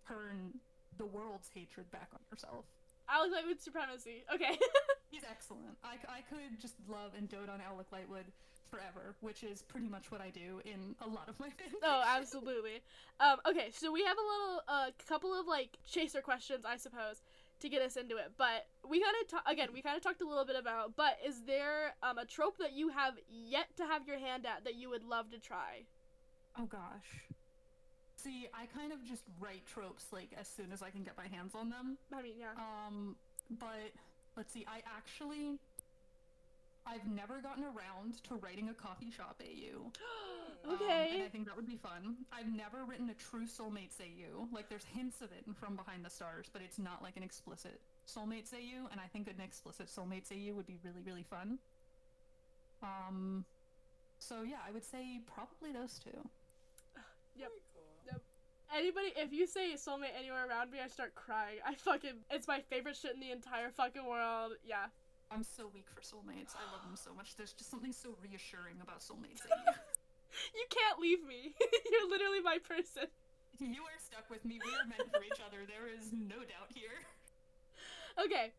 [0.07, 0.53] turn
[0.99, 2.65] the world's hatred back on yourself.
[3.09, 4.25] Alec Lightwood supremacy?
[4.33, 4.59] Okay
[5.11, 5.77] He's excellent.
[5.83, 8.31] I, I could just love and dote on Alec Lightwood
[8.71, 11.75] forever, which is pretty much what I do in a lot of my fans.
[11.83, 12.81] Oh, absolutely.
[13.19, 16.77] Um, okay, so we have a little, a uh, couple of like chaser questions, I
[16.77, 17.23] suppose,
[17.61, 18.33] to get us into it.
[18.39, 20.95] But we kind of ta- again, we kind of talked a little bit about.
[20.97, 24.65] But is there um, a trope that you have yet to have your hand at
[24.65, 25.87] that you would love to try?
[26.59, 27.27] Oh gosh.
[28.17, 31.27] See, I kind of just write tropes like as soon as I can get my
[31.27, 31.99] hands on them.
[32.13, 32.53] I mean, yeah.
[32.57, 33.17] Um,
[33.59, 33.93] but
[34.37, 35.59] let's see, I actually
[36.87, 39.91] I've never gotten around to writing a coffee shop AU.
[40.63, 41.13] Um, okay.
[41.15, 42.17] and I think that would be fun.
[42.31, 44.47] I've never written a true Soulmates AU.
[44.53, 47.23] Like, there's hints of it in From Behind the Stars, but it's not like an
[47.23, 51.61] explicit Soulmates AU, and I think an explicit Soulmates AU would be really, really fun.
[52.83, 53.47] Um,
[54.19, 56.29] so yeah, I would say probably those two.
[57.37, 57.51] Yep.
[58.71, 61.59] Anybody, if you say soulmate anywhere around me, I start crying.
[61.67, 64.53] I fucking, it's my favorite shit in the entire fucking world.
[64.65, 64.87] Yeah.
[65.31, 66.59] I'm so weak for Soulmates.
[66.59, 67.37] I love them so much.
[67.37, 69.47] There's just something so reassuring about Soulmates
[70.55, 71.55] You can't leave me.
[71.91, 73.07] You're literally my person.
[73.59, 74.59] you are stuck with me.
[74.63, 75.67] We are meant for each other.
[75.67, 76.95] There is no doubt here.
[78.19, 78.51] Okay.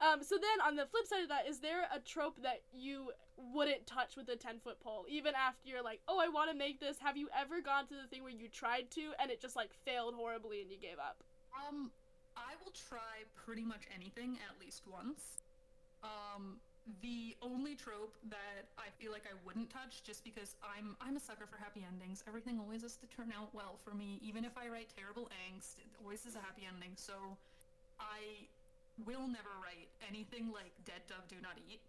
[0.00, 3.10] Um, so then on the flip side of that, is there a trope that you
[3.52, 5.06] wouldn't touch with a 10 foot pole?
[5.08, 6.98] Even after you're like, oh, I want to make this.
[7.00, 9.70] Have you ever gone to the thing where you tried to and it just like
[9.84, 11.24] failed horribly and you gave up?
[11.50, 11.90] Um,
[12.36, 15.42] I will try pretty much anything at least once.
[16.04, 16.60] Um,
[17.02, 21.20] the only trope that I feel like I wouldn't touch, just because I'm I'm a
[21.20, 22.24] sucker for happy endings.
[22.26, 25.78] Everything always has to turn out well for me, even if I write terrible angst.
[25.78, 26.92] It always is a happy ending.
[26.96, 27.36] So,
[28.00, 28.48] I
[29.06, 31.82] will never write anything like "Dead Dove Do Not Eat."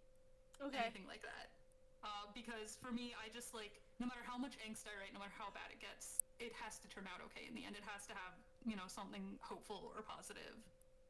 [0.60, 0.92] Okay.
[0.92, 1.48] anything like that.
[2.04, 5.20] Uh, because for me, I just like no matter how much angst I write, no
[5.20, 7.76] matter how bad it gets, it has to turn out okay in the end.
[7.76, 10.56] It has to have you know something hopeful or positive,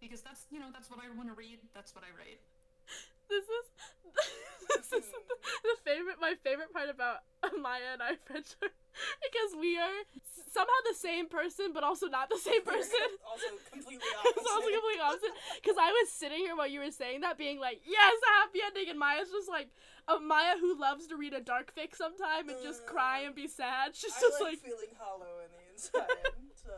[0.02, 1.62] because that's you know that's what I want to read.
[1.74, 2.42] That's what I write.
[3.30, 3.66] This is
[4.74, 5.20] this is the,
[5.62, 7.22] the favorite my favorite part about
[7.62, 8.74] Maya and I friendship
[9.22, 10.02] because we are
[10.50, 13.06] somehow the same person but also not the same person.
[13.22, 15.34] also completely it's also completely opposite.
[15.62, 18.60] Because I was sitting here while you were saying that, being like, "Yes, a happy
[18.66, 19.70] ending," and Maya's just like
[20.10, 23.34] a Maya who loves to read a dark fic sometime and just uh, cry and
[23.34, 23.94] be sad.
[23.94, 26.34] She's I just like, like, feeling hollow in the inside.
[26.58, 26.74] so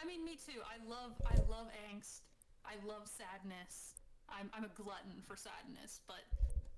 [0.00, 0.60] I mean, me too.
[0.64, 2.24] I love I love angst.
[2.64, 3.95] I love sadness.
[4.28, 6.22] I'm I'm a glutton for sadness, but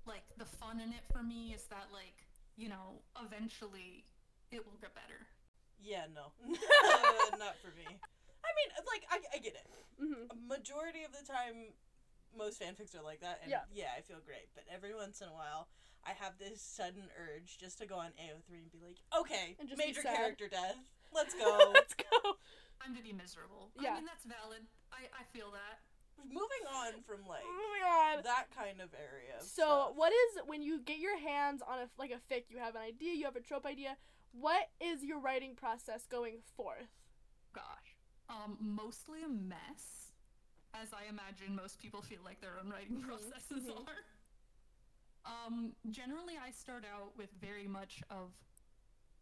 [0.05, 4.05] like the fun in it for me is that like you know eventually
[4.51, 5.27] it will get better.
[5.81, 7.85] yeah, no, Uh, not for me.
[7.87, 9.67] I mean, like I, I get it.
[9.99, 11.73] hmm A majority of the time,
[12.35, 13.63] most fanfics are like that, and Yeah.
[13.73, 13.91] yeah.
[13.97, 14.49] I feel great.
[14.55, 15.67] But every once in a while,
[16.03, 19.67] I have this sudden urge just to go on AO3 and be like, okay, And
[19.69, 20.77] just major character death.
[21.13, 21.71] Let's go.
[21.73, 22.39] let's go.
[22.81, 23.69] Time to be miserable.
[23.79, 23.91] Yeah.
[23.91, 24.63] I mean that's valid.
[24.91, 25.83] I I feel that.
[26.27, 28.23] Moving on from like Moving on.
[28.23, 29.39] that kind of area.
[29.39, 29.91] So, stuff.
[29.95, 32.43] what is when you get your hands on a like a fic?
[32.49, 33.97] You have an idea, you have a trope idea.
[34.31, 36.89] What is your writing process going forth?
[37.53, 37.97] Gosh.
[38.29, 40.13] Um, mostly a mess,
[40.79, 43.87] as I imagine most people feel like their own writing processes mhm.
[43.87, 44.05] are.
[45.25, 48.31] Um, generally, I start out with very much of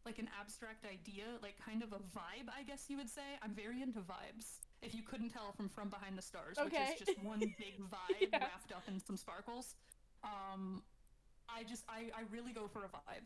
[0.05, 3.35] like an abstract idea, like kind of a vibe, I guess you would say.
[3.41, 4.66] I'm very into vibes.
[4.81, 8.29] If you couldn't tell from From Behind the Stars, which is just one big vibe
[8.31, 8.41] Yes.
[8.41, 9.75] wrapped up in some sparkles.
[10.23, 10.83] Um,
[11.49, 13.25] I just I, I really go for a vibe.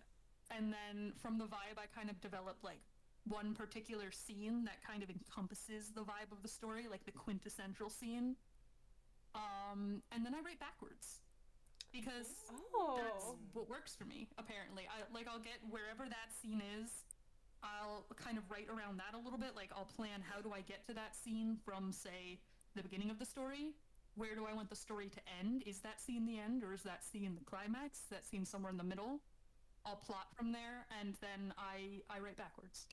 [0.56, 2.80] And then from the vibe I kind of develop like
[3.28, 7.90] one particular scene that kind of encompasses the vibe of the story, like the quintessential
[7.90, 8.36] scene.
[9.36, 11.20] Um, and then I write backwards.
[11.94, 13.36] Because that's Oh.
[13.54, 17.04] what works for me apparently i like i'll get wherever that scene is
[17.64, 20.62] i'll kind of write around that a little bit like i'll plan how do i
[20.62, 22.40] get to that scene from say
[22.76, 23.74] the beginning of the story?
[24.16, 25.64] Where do i want the story to end?
[25.66, 28.00] Is that scene the end or is that scene the climax?
[28.00, 29.22] Is that scene somewhere in the middle?
[29.86, 32.88] I'll plot from there and then i i write backwards.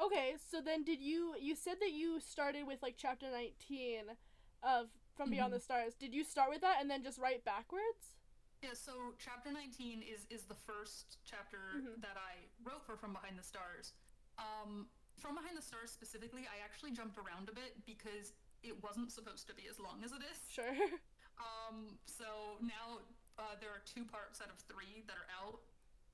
[0.00, 4.16] Okay, so then did you you said that you started with like chapter 19
[4.62, 5.58] of From Beyond mm-hmm.
[5.58, 5.94] the Stars.
[5.94, 8.16] Did you start with that and then just write backwards?
[8.62, 12.00] Yeah, so chapter 19 is is the first chapter Mhm.
[12.02, 13.94] that I wrote for From Behind the Stars.
[14.38, 19.10] Um, From Behind the Stars specifically, I actually jumped around a bit because it wasn't
[19.12, 20.38] supposed to be as long as it is.
[20.50, 20.74] Sure.
[21.38, 22.98] Um, so now
[23.38, 25.62] uh, there are two parts out of three that are out.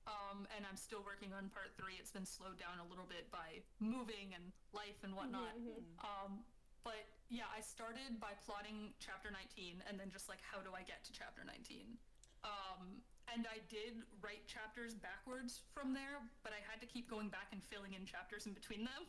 [0.06, 1.94] Um, and I'm still working on part three.
[1.96, 5.56] It's been slowed down a little bit by moving and life and whatnot.
[5.56, 6.04] Mhm, mhm.
[6.04, 6.44] Um,
[6.84, 10.82] but yeah, I started by plotting chapter 19 and then just like, how do I
[10.82, 11.98] get to chapter 19?
[12.44, 13.00] Um,
[13.32, 17.50] and I did write chapters backwards from there, but I had to keep going back
[17.50, 19.08] and filling in chapters in between them.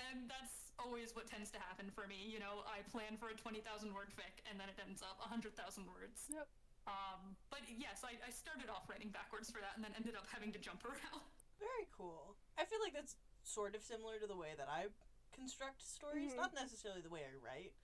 [0.00, 2.16] And that's always what tends to happen for me.
[2.24, 3.60] You know, I plan for a 20,000
[3.92, 5.52] word fic and then it ends up 100,000
[5.84, 6.32] words.
[6.32, 6.48] Yep.
[6.88, 10.24] Um, but yes, I, I started off writing backwards for that and then ended up
[10.32, 11.36] having to jump around.
[11.60, 12.34] Very cool.
[12.56, 14.88] I feel like that's sort of similar to the way that I
[15.36, 16.32] construct stories.
[16.32, 16.40] Mhm.
[16.40, 17.76] Not necessarily the way I write,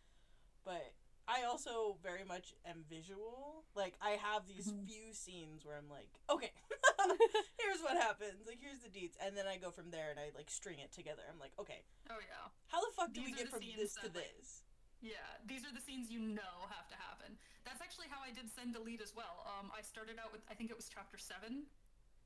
[0.64, 0.96] but
[1.28, 3.64] I also very much am visual.
[3.74, 4.86] Like I have these Mhm.
[4.86, 6.52] few scenes where I'm like, okay,
[7.58, 8.46] here's what happens.
[8.46, 10.92] Like here's the deets, and then I go from there and I like string it
[10.92, 11.22] together.
[11.28, 12.48] I'm like, okay, Oh yeah.
[12.68, 14.62] how the fuck do we These are get from scenes this to that, like, this?
[15.02, 17.36] Yeah, these are the scenes you know have to happen.
[17.64, 19.44] That's actually how I did Send a Lead as well.
[19.58, 21.66] Um, I started out with, I think it was chapter 7,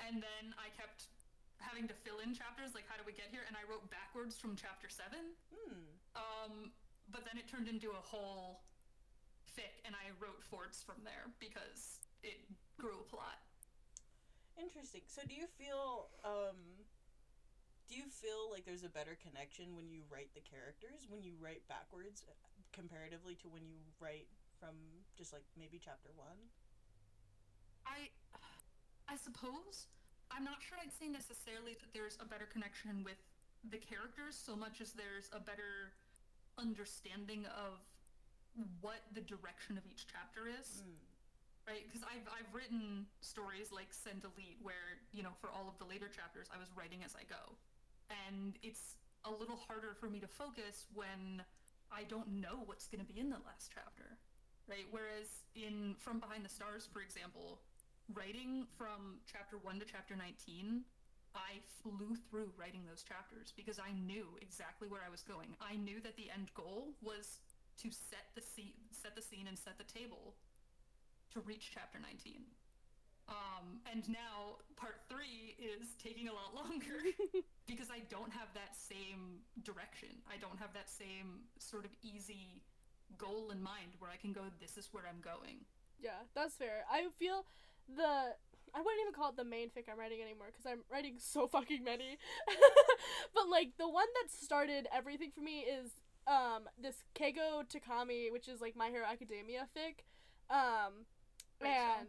[0.01, 1.09] and then I kept
[1.59, 4.39] having to fill in chapters, like how do we get here, and I wrote backwards
[4.39, 5.35] from chapter 7.
[5.53, 5.83] Hmm.
[6.15, 6.73] Um,
[7.11, 8.63] but then it turned into a whole
[9.61, 12.41] fic, and I wrote forts from there because it
[12.81, 13.45] grew a plot.
[14.57, 15.05] Interesting.
[15.05, 16.57] So do you feel um
[17.93, 21.37] do you feel like there's a better connection when you write the characters when you
[21.37, 22.25] write backwards
[22.73, 24.79] comparatively to when you write from
[25.19, 26.25] just like maybe chapter 1?
[27.89, 28.13] I,
[29.09, 29.91] I suppose
[30.31, 33.19] I'm not sure I'd say necessarily that there's a better connection with
[33.67, 35.99] the characters so much as there's a better
[36.57, 37.83] understanding of
[38.81, 40.97] what the direction of each chapter is, Mm.
[41.67, 41.85] right?
[41.87, 45.79] Because I've I've written stories like Send a Lead where you know for all of
[45.79, 47.57] the later chapters I was writing as I go,
[48.29, 51.45] and it's a little harder for me to focus when
[51.93, 54.17] I don't know what's going to be in the last chapter,
[54.67, 54.87] right?
[54.91, 57.61] Whereas in From Behind the Stars, for example,
[58.15, 60.85] writing from chapter 1 to chapter 19,
[61.35, 65.55] I flew through writing those chapters because I knew exactly where I was going.
[65.61, 67.39] I knew that the end goal was
[67.83, 70.35] to set the scene, set the scene and set the table
[71.33, 72.45] to reach chapter 19.
[73.31, 75.23] Um, and now part 3
[75.57, 76.99] is taking a lot longer
[77.67, 80.11] because I don't have that same direction.
[80.27, 82.61] I don't have that same sort of easy
[83.19, 85.63] goal in mind where I can go this is where I'm going.
[86.01, 86.85] Yeah, that's fair.
[86.91, 87.47] I feel
[87.89, 88.35] the
[88.73, 91.47] I wouldn't even call it the main fic I'm writing anymore because I'm writing so
[91.47, 92.19] fucking many.
[93.35, 95.91] but like the one that started everything for me is
[96.27, 100.05] um this Keigo Takami, which is like My Hero Academia fic.
[100.55, 101.07] Um
[101.61, 102.09] Great and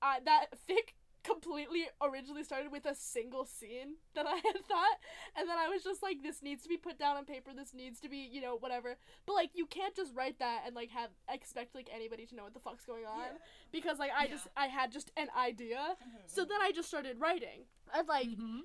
[0.00, 4.98] uh, that fic completely originally started with a single scene that I had thought
[5.36, 7.72] and then I was just like this needs to be put down on paper this
[7.72, 10.90] needs to be you know whatever but like you can't just write that and like
[10.90, 13.38] have expect like anybody to know what the fuck's going on Yeah.
[13.70, 14.30] because like I Yeah.
[14.30, 16.48] just I had just an idea Mhm, so mhm.
[16.48, 18.62] then I just started writing and like Mhm.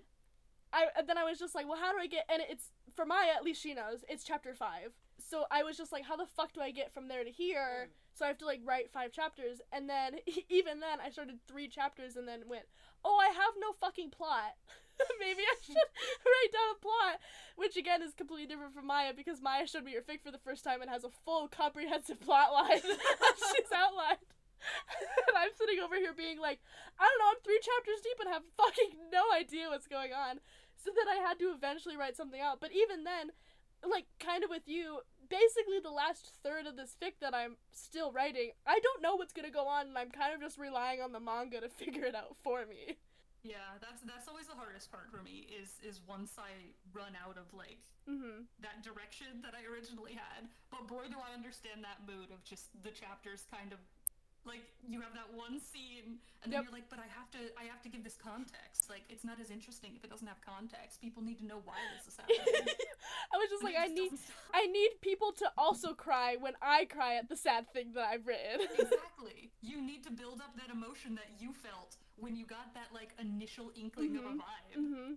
[0.74, 2.26] I and then I was just like, well, how do I get?
[2.28, 4.92] And it's for Maya, at least she knows it's chapter five.
[5.20, 7.88] So I was just like, how the fuck do I get from there to here?
[7.88, 7.92] Mm.
[8.18, 10.16] So I have to like write five chapters, and then
[10.50, 12.66] even then I started three chapters, and then went,
[13.06, 14.58] oh, I have no fucking plot.
[15.20, 17.22] Maybe I should write down a plot.
[17.56, 20.42] Which again is completely different from Maya because Maya showed me her fic for the
[20.42, 24.26] first time and has a full comprehensive plot line she's outlined.
[25.30, 26.60] and I'm sitting over here being like,
[27.00, 30.42] I don't know, I'm three chapters deep and have fucking no idea what's going on.
[30.84, 32.60] So that I had to eventually write something out.
[32.62, 33.32] But even then,
[33.88, 38.12] like kind of with you, basically the last third of this fic that I'm still
[38.12, 41.12] writing, I don't know what's gonna go on and I'm kind of just relying on
[41.12, 42.98] the manga to figure it out for me.
[43.44, 47.38] Yeah, that's that's always the hardest part for me is is once I run out
[47.38, 48.48] of like Mm-hmm.
[48.64, 50.48] that direction that I originally had.
[50.72, 53.80] But boy do I understand that mood of just the chapters kind of
[54.48, 56.64] like you have that one scene and then Yep.
[56.64, 58.90] you're like, but I have to I have to give this context.
[58.90, 61.02] Like it's not as interesting if it doesn't have context.
[61.02, 62.40] People need to know why this is happening.
[63.34, 64.20] I was just And like, I just need.
[64.54, 68.26] I need people to also cry when I cry at the sad thing that I've
[68.26, 68.66] written.
[68.80, 69.52] exactly.
[69.62, 73.12] You need to build up that emotion that you felt when you got that like
[73.20, 74.38] initial inkling of a Mhm.
[74.38, 74.76] vibe.
[74.76, 75.14] hmm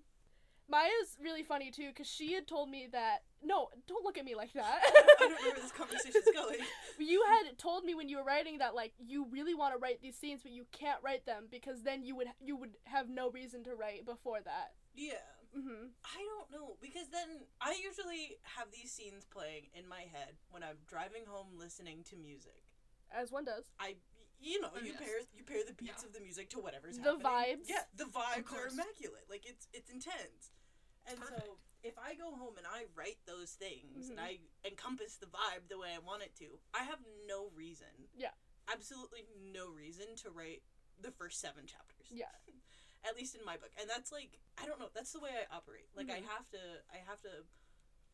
[0.68, 3.22] Maya's really funny too, because she had told me that.
[3.42, 4.80] No, don't look at me like that.
[4.84, 6.58] I don't know where this conversation's going.
[6.98, 10.02] you had told me when you were writing that like you really want to write
[10.02, 13.30] these scenes, but you can't write them because then you would you would have no
[13.30, 14.72] reason to write before that.
[14.94, 15.24] Yeah.
[15.54, 20.34] hmm I don't know because then I usually have these scenes playing in my head
[20.50, 22.62] when I'm driving home listening to music.
[23.10, 23.64] As one does.
[23.80, 23.96] I
[24.42, 25.00] you know, Oh, you yes.
[25.00, 26.08] pair you pair the beats Yeah.
[26.08, 27.26] of the music to whatever's The happening.
[27.26, 27.68] vibes.
[27.68, 29.24] Yeah, the vibes are immaculate.
[29.30, 30.52] Like it's it's intense.
[31.06, 31.48] And so Perfect.
[31.82, 34.22] If I go home and I write those things and Mhm.
[34.22, 38.08] I encompass the vibe the way I want it to, I have no reason.
[38.14, 38.34] Yeah.
[38.68, 40.62] Absolutely no reason to write
[40.98, 42.06] the first seven chapters.
[42.10, 42.30] Yeah.
[43.04, 43.72] At least in my book.
[43.80, 45.88] And that's like I don't know, that's the way I operate.
[45.94, 46.26] Like I Mhm.
[46.28, 47.46] have to I have to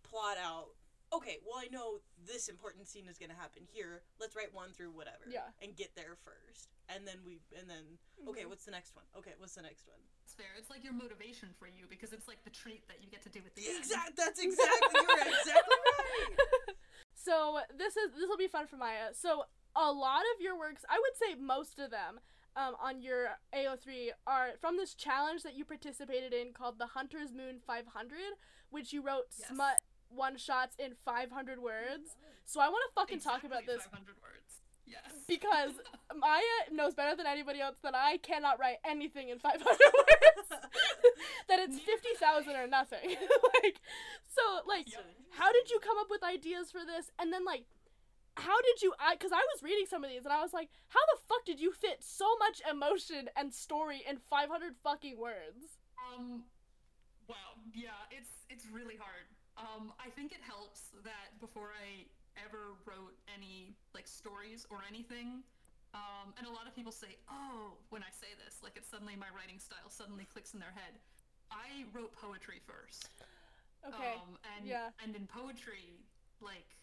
[0.02, 0.76] plot out
[1.12, 4.02] okay, well I know this important scene is gonna happen here.
[4.20, 5.24] Let's write one through whatever.
[5.28, 5.48] Yeah.
[5.62, 6.68] And get there first.
[6.88, 8.48] And then we and then okay, Mhm.
[8.48, 9.04] what's the next one?
[9.16, 9.98] Okay, what's the next one?
[10.24, 10.46] It's fair.
[10.58, 13.28] It's like your motivation for you because it's like the treat that you get to
[13.28, 13.78] do with the end.
[13.78, 16.76] Exact that's exactly you're exactly right.
[17.14, 19.14] so this is this will be fun for Maya.
[19.14, 22.20] So a lot of your works, I would say most of them,
[22.56, 27.30] um, on your AO3 are from this challenge that you participated in called the Hunter's
[27.32, 28.18] Moon 500,
[28.70, 29.48] which you wrote Yes.
[29.48, 29.76] smut
[30.08, 32.16] one shots in 500 words.
[32.44, 34.60] So I want to fucking talk about this 500 words.
[34.86, 35.02] Yes.
[35.28, 35.72] because
[36.14, 40.48] Maya knows better than anybody else that I cannot write anything in 500 words.
[41.48, 43.16] that it's 50,000 or nothing.
[43.64, 43.80] like
[44.28, 44.86] so like
[45.30, 47.64] how did you come up with ideas for this and then like
[48.36, 50.68] how did you i because i was reading some of these and i was like
[50.88, 55.78] how the fuck did you fit so much emotion and story in 500 fucking words
[56.14, 56.44] Um,
[57.28, 59.26] wow, yeah, it's it's really hard.
[59.56, 62.04] Um, I think it helps that before I
[62.36, 65.42] ever wrote any like stories or anything,
[65.94, 69.16] um, and a lot of people say, "Oh," when I say this, like it's suddenly
[69.16, 71.00] my writing style suddenly clicks in their head.
[71.50, 73.08] I wrote poetry first.
[73.86, 74.90] okay Um, and yeah.
[75.02, 76.04] and in poetry,
[76.40, 76.76] like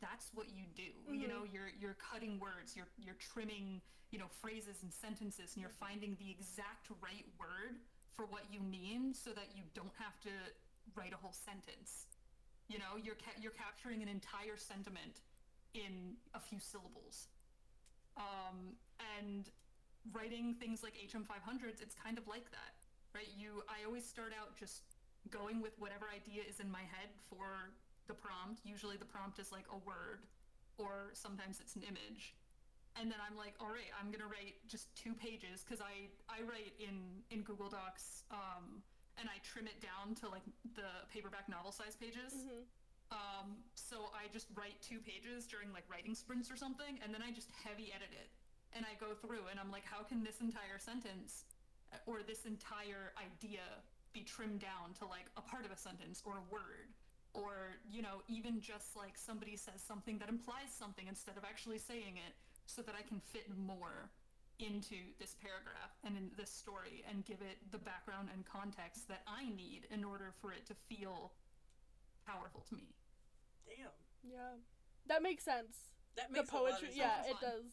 [0.00, 0.90] that's what you do.
[1.12, 1.28] You Mhm.
[1.28, 5.76] know, you're you're cutting words, you're you're trimming, you know, phrases and sentences, and you're
[5.78, 7.78] finding the exact right word
[8.16, 10.30] for what you mean, so that you don't have to
[10.94, 12.06] write a whole sentence.
[12.68, 15.20] You know, you're ca- you're capturing an entire sentiment
[15.74, 17.28] in a few syllables.
[18.16, 18.76] Um,
[19.18, 19.48] and
[20.12, 22.74] writing things like HM 500s, it's kind of like that,
[23.14, 23.28] right?
[23.36, 24.82] You, I always start out just
[25.30, 27.72] going with whatever idea is in my head for
[28.06, 28.64] the prompt.
[28.64, 30.24] Usually the prompt is like a word,
[30.78, 32.34] or sometimes it's an image.
[32.98, 36.42] And then I'm like, all right, I'm gonna write just two pages because I I
[36.42, 38.82] write in in Google Docs, um,
[39.18, 42.32] and I trim it down to like the paperback novel size pages.
[42.34, 42.64] Mhm.
[43.10, 47.22] Um, so I just write two pages during like writing sprints or something, and then
[47.22, 48.28] I just heavy edit it.
[48.74, 51.44] And I go through and I'm like, how can this entire sentence
[51.92, 53.64] uh, or this entire idea
[54.12, 56.92] be trimmed down to like a part of a sentence or a word?
[57.32, 61.78] Or, you know, even just like somebody says something that implies something instead of actually
[61.78, 62.34] saying it
[62.66, 64.10] so that I can fit more
[64.58, 69.22] into this paragraph and in this story and give it the background and context that
[69.26, 71.32] I need in order for it to feel
[72.26, 72.94] powerful to me.
[73.66, 73.88] Damn.
[74.22, 74.54] yeah.
[75.06, 75.76] That makes sense.
[76.16, 77.64] That the makes a lot of poetry yeah It's it does.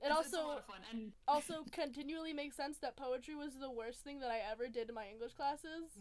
[0.00, 3.34] It It's- it's a also lot of fun and also continually makes sense that poetry
[3.34, 5.92] was the worst thing that i ever did in my english classes.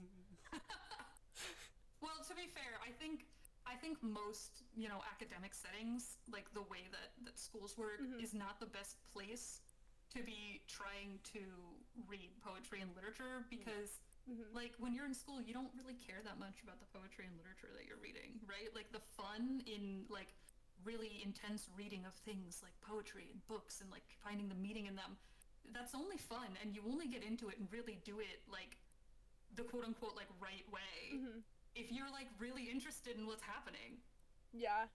[2.01, 3.25] Well, to be fair, I think
[3.67, 8.23] I think most you know academic settings, like the way that that schools work, Mhm.
[8.23, 9.59] is not the best place
[10.09, 11.39] to be trying to
[12.07, 13.99] read poetry and literature because
[14.29, 14.53] Mhm.
[14.53, 17.35] like when you're in school you don't really care that much about the poetry and
[17.37, 20.33] literature that you're reading right like the fun in like
[20.83, 24.95] really intense reading of things like poetry and books and like finding the meaning in
[24.95, 25.17] them
[25.73, 28.77] that's only fun and you only get into it and really do it like
[29.55, 31.43] the quote unquote like right way Mhm.
[31.75, 34.01] if you're like really interested in what's happening.
[34.51, 34.87] Yeah.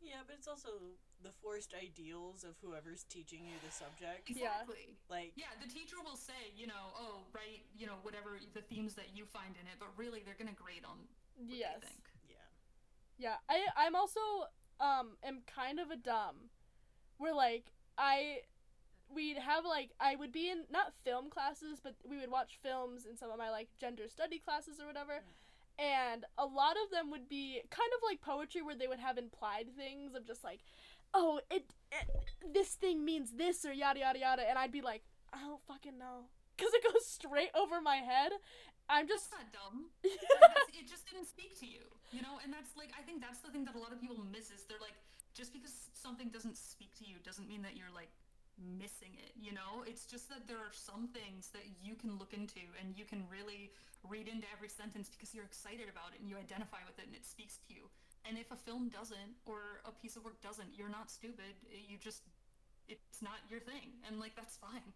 [0.00, 4.30] Yeah, but it's also the forced ideals of whoever's teaching you the subject.
[4.30, 4.62] Yeah.
[4.62, 4.96] Exactly.
[5.08, 8.94] Like, Yeah, the teacher will say, you know, oh, write, you know, whatever the themes
[8.94, 10.98] that you find in it, but really they're gonna grade on
[11.36, 11.80] what Yes.
[11.80, 12.08] they think.
[12.28, 12.36] yeah.
[13.18, 13.36] Yeah.
[13.48, 14.20] I I'm also
[14.80, 16.50] um am kind of a dumb.
[17.18, 18.42] Where like I
[19.12, 23.06] we'd have like I would be in not film classes, but we would watch films
[23.06, 25.24] in some of my like gender study classes or whatever.
[25.80, 29.16] And a lot of them would be kind of like poetry where they would have
[29.16, 30.58] implied things of just like,
[31.14, 32.06] oh, it, it
[32.52, 35.02] this thing means this or yada yada yada and I'd be like,
[35.32, 36.28] I don't fucking know.
[36.58, 38.32] Cuz it goes straight over my head.
[38.88, 39.90] I'm just That's not dumb.
[40.02, 42.40] That's, it just didn't speak to you, you know.
[42.42, 44.64] And that's like, I think that's the thing that a lot of people miss is
[44.64, 44.96] they're like,
[45.36, 48.08] just because something doesn't speak to you doesn't mean that you're like
[48.58, 49.84] missing it, you know.
[49.86, 53.22] It's just that there are some things that you can look into and you can
[53.30, 53.70] really
[54.02, 57.14] read into every sentence because you're excited about it and you identify with it and
[57.14, 57.86] it speaks to you.
[58.26, 61.56] And if a film doesn't or a piece of work doesn't, you're not stupid.
[61.70, 62.22] You just,
[62.88, 64.92] it's not your thing, and like that's fine.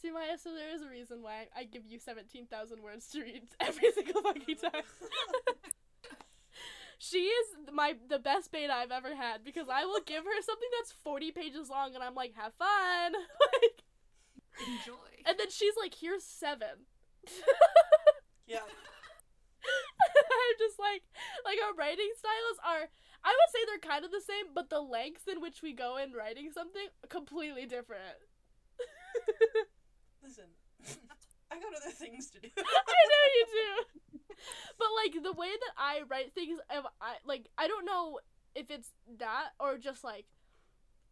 [0.00, 3.42] See, Maya, so there is a reason why I give you 17,000 words to read
[3.60, 4.82] every single fucking time.
[6.98, 10.68] she is my the best bait I've ever had because I will give her something
[10.78, 13.12] that's 40 pages long and I'm like, have fun.
[13.62, 13.82] like,
[14.60, 15.24] Enjoy.
[15.26, 16.86] and then she's like, here's seven.
[18.46, 18.60] Yeah.
[20.16, 21.02] I'm just like,
[21.44, 22.88] like our writing styles are,
[23.24, 25.96] I would say they're kind of the same, but the lengths in which we go
[25.96, 28.18] in writing something completely different.
[30.22, 30.50] Listen,
[31.50, 32.48] I got other things to do.
[32.58, 34.18] I know you do.
[34.78, 36.82] But like the way that I write things, I
[37.24, 38.20] like I don't know
[38.54, 40.26] if it's that or just like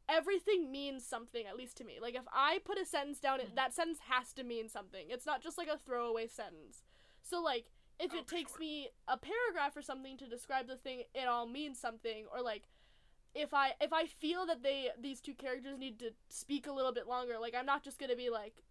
[0.08, 1.98] everything means something at least to me.
[2.00, 3.56] Like if I put a sentence down, it, mm.
[3.56, 5.06] that sentence has to mean something.
[5.08, 6.82] It's not just like a throwaway sentence.
[7.22, 7.66] So like
[7.98, 8.60] if Oh, it takes sure.
[8.60, 12.26] me a paragraph or something to describe the thing, it all means something.
[12.32, 12.68] Or like
[13.34, 16.92] if I if I feel that they these two characters need to speak a little
[16.92, 18.62] bit longer, like I'm not just gonna be like,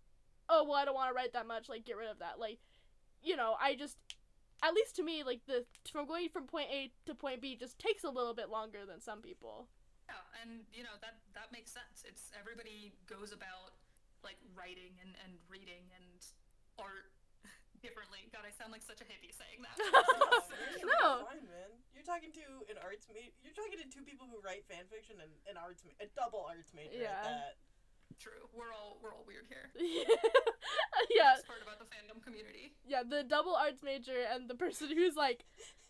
[0.49, 2.39] oh well I don't want to write that much, like get rid of that.
[2.39, 2.59] Like,
[3.21, 3.97] you know, I just
[4.63, 7.79] at least to me, like the from going from point A to point B just
[7.79, 9.67] takes a little bit longer than some people.
[10.07, 12.03] Yeah, and you know that that makes sense.
[12.07, 13.75] It's everybody goes about
[14.23, 16.23] like writing and and reading and
[16.79, 17.11] art
[17.83, 18.25] differently.
[18.31, 19.75] God, I sound like such a hippie saying that.
[20.79, 21.27] you're, No.
[21.27, 21.69] you're fine, man.
[21.93, 25.19] You're talking to an arts ma- You're talking to two people who write fan fiction
[25.19, 27.19] and an arts, ma- a double arts major Yeah.
[27.19, 27.55] at that.
[28.19, 28.47] True.
[28.55, 29.67] We're all we're all weird here.
[31.11, 32.73] yeah, It's part about the fandom community.
[32.87, 35.43] yeah, the double arts major and the person who's like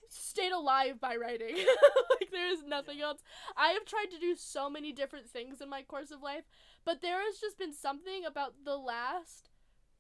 [0.10, 1.56] stayed alive by writing.
[1.58, 3.22] like there is nothing else.
[3.58, 6.44] I have tried to do so many different things in my course of life,
[6.86, 9.50] but there has just been something about the last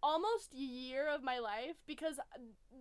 [0.03, 2.19] almost year of my life because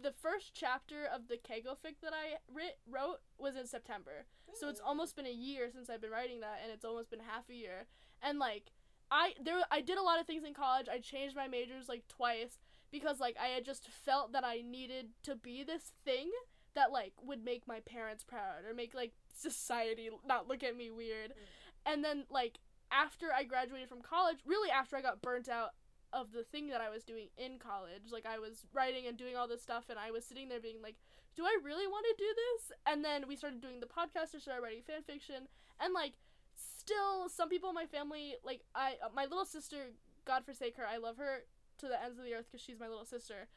[0.03, 4.27] the first chapter of the Kego fic that I writ- wrote was in September.
[4.55, 7.21] So it's almost been a year since I've been writing that, and it's almost been
[7.21, 7.87] half a year.
[8.21, 8.73] And like,
[9.11, 10.89] I there I did a lot of things in college.
[10.93, 12.59] I changed my majors like twice
[12.91, 16.31] because like I had just felt that I needed to be this thing
[16.75, 20.91] that like would make my parents proud or make like society not look at me
[20.91, 21.31] weird.
[21.31, 21.93] Mm.
[21.93, 22.59] And then like
[22.91, 25.71] after I graduated from college, really after I got burnt out
[26.13, 29.37] of the thing that I was doing in college, like I was writing and doing
[29.37, 30.97] all this stuff, and I was sitting there being like,
[31.35, 32.77] do I really want to do this?
[32.87, 35.49] And then we started doing the podcast, I started writing fan fiction,
[35.81, 36.13] and like,
[36.55, 39.93] still, some people in my family, like I, uh, my little sister,
[40.27, 41.45] God forsake her, I love her
[41.79, 43.49] to the ends of the earth because she's my little sister,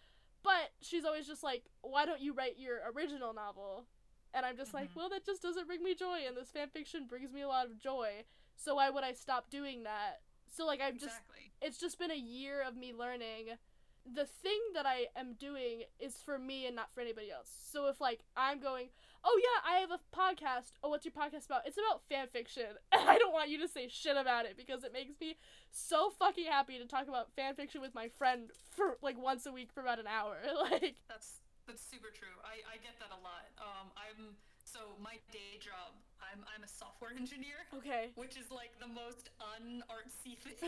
[0.43, 3.85] but she's always just like, why don't you write your original novel?
[4.33, 4.95] And I'm just like, Mhm.
[4.95, 7.65] well, that just doesn't bring me joy, and this fan fiction brings me a lot
[7.67, 8.25] of joy.
[8.57, 10.21] So why would I stop doing that?
[10.55, 11.51] So like I've just exactly.
[11.61, 13.57] it's just been a year of me learning
[14.05, 17.49] the thing that I am doing is for me and not for anybody else.
[17.71, 18.89] So if like I'm going,
[19.23, 22.77] "Oh yeah, I have a podcast." "Oh, what's your podcast about?" "It's about fan fiction."
[22.93, 25.37] And I don't want you to say shit about it because it makes me
[25.71, 29.51] so fucking happy to talk about fan fiction with my friend for like once a
[29.51, 30.37] week for about an hour.
[30.71, 32.37] like That's that's super true.
[32.45, 33.49] I, I get that a lot.
[33.57, 34.37] Um, I'm
[34.75, 35.95] so my day job.
[36.19, 38.11] I'm I'm a software engineer, okay.
[38.19, 40.59] which is like the most unartsy thing.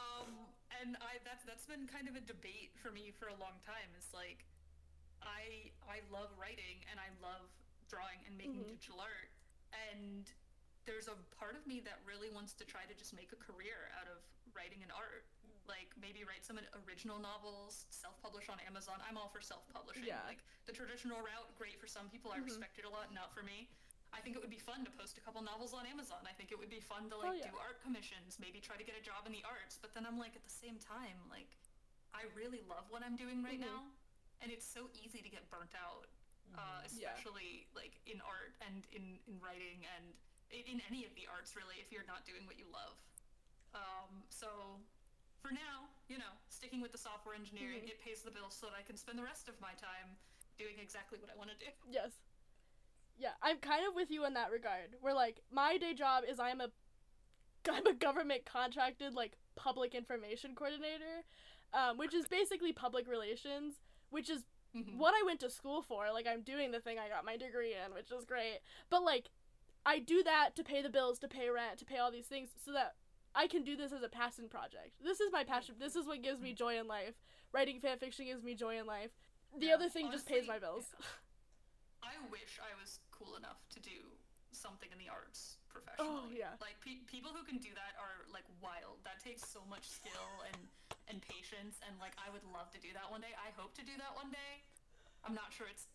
[0.00, 0.48] um,
[0.80, 3.92] and I that's that's been kind of a debate for me for a long time.
[4.00, 4.48] It's like,
[5.20, 7.44] I I love writing and I love
[7.92, 8.72] drawing and making Mhm.
[8.80, 9.28] digital art,
[9.92, 10.24] and
[10.88, 13.92] there's a part of me that really wants to try to just make a career
[14.00, 14.24] out of
[14.56, 15.28] writing and art.
[15.72, 19.00] Like maybe write some original novels, self-publish on Amazon.
[19.08, 20.04] I'm all for self-publishing.
[20.04, 20.20] Yeah.
[20.28, 22.28] Like the traditional route, great for some people.
[22.28, 22.52] I Mhm.
[22.52, 23.08] respect it a lot.
[23.16, 23.72] Not for me.
[24.12, 26.20] I think it would be fun to post a couple novels on Amazon.
[26.28, 27.48] I think it would be fun to Oh, like yeah.
[27.50, 29.78] do art commissions, maybe try to get a job in the arts.
[29.80, 31.56] But then I'm like at the same time, like
[32.12, 33.72] I really love what I'm doing right Mhm.
[33.72, 33.80] now.
[34.42, 36.08] and it's so easy to get burnt out,
[36.58, 36.98] uh, Mm-hmm.
[36.98, 37.12] Yeah.
[37.14, 40.18] especially like in art and in in writing and
[40.50, 41.78] in any of the arts really.
[41.80, 42.98] If you're not doing what you love,
[43.72, 44.82] um, so.
[45.42, 47.90] For now, you know, sticking with the software engineering, Mhm.
[47.90, 50.16] it pays the bills so that I can spend the rest of my time
[50.56, 51.70] doing exactly what I want to do.
[51.90, 52.12] Yes.
[53.18, 54.96] Yeah, I'm kind of with you in that regard.
[55.00, 56.70] Where like my day job is I'm a
[57.68, 61.24] I'm a government contracted like public information coordinator,
[61.72, 63.80] um, which is basically public relations,
[64.10, 64.96] which is Mhm.
[64.96, 66.10] what I went to school for.
[66.10, 68.60] Like I'm doing the thing I got my degree in, which is great.
[68.90, 69.30] But like
[69.84, 72.50] I do that to pay the bills, to pay rent, to pay all these things
[72.56, 72.96] so that
[73.34, 74.92] I can do this as a passion project.
[75.02, 75.76] This is my passion.
[75.80, 77.14] This is what gives me joy in life.
[77.52, 79.10] Writing fan fiction gives me joy in life.
[79.58, 80.92] The Yeah, other thing just pays my bills.
[82.02, 83.96] I wish I was cool enough to do
[84.52, 86.28] something in the arts professionally.
[86.28, 86.56] Oh, yeah.
[86.60, 89.00] Like pe- people who can do that are like wild.
[89.04, 90.56] That takes so much skill and
[91.08, 93.32] and patience and like I would love to do that one day.
[93.36, 94.52] I hope to do that one day.
[95.24, 95.88] I'm not sure it's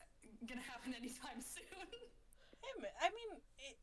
[0.49, 1.85] gonna happen anytime soon.
[2.61, 3.77] Hey, I mean, it,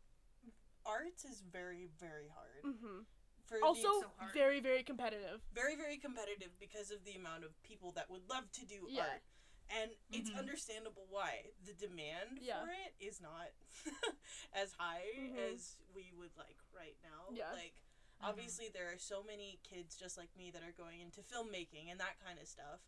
[0.86, 2.62] arts is very, very hard.
[2.82, 3.06] hmm
[3.46, 5.40] For Also, so very, very competitive.
[5.52, 9.06] very, very competitive because of the amount of people that would love to do Yeah.
[9.08, 9.22] art.
[9.70, 10.36] And it's Mhm.
[10.38, 11.52] understandable why.
[11.64, 12.64] The demand Yeah.
[12.64, 13.52] for it is not
[14.52, 15.36] as high Mhm.
[15.52, 17.28] as we would like right now.
[17.32, 17.52] Yeah.
[17.52, 17.74] Like,
[18.20, 21.98] obviously, there are so many kids just like me that are going into filmmaking and
[22.00, 22.80] that kind of stuff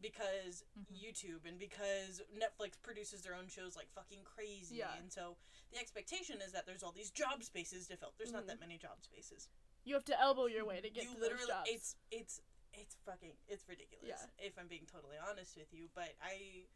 [0.00, 1.00] because Mhm.
[1.00, 4.76] YouTube and because Netflix produces their own shows like fucking crazy.
[4.76, 4.94] Yeah.
[4.94, 5.36] And so
[5.70, 8.12] the expectation is that there's all these job spaces to fill.
[8.16, 8.34] There's Mhm.
[8.34, 9.48] not that many job spaces.
[9.88, 11.70] You have to elbow your way to get you to literally those jobs.
[11.72, 12.34] it's it's
[12.76, 14.20] it's fucking it's ridiculous Yeah.
[14.44, 15.88] if I'm being totally honest with you.
[15.96, 16.68] But I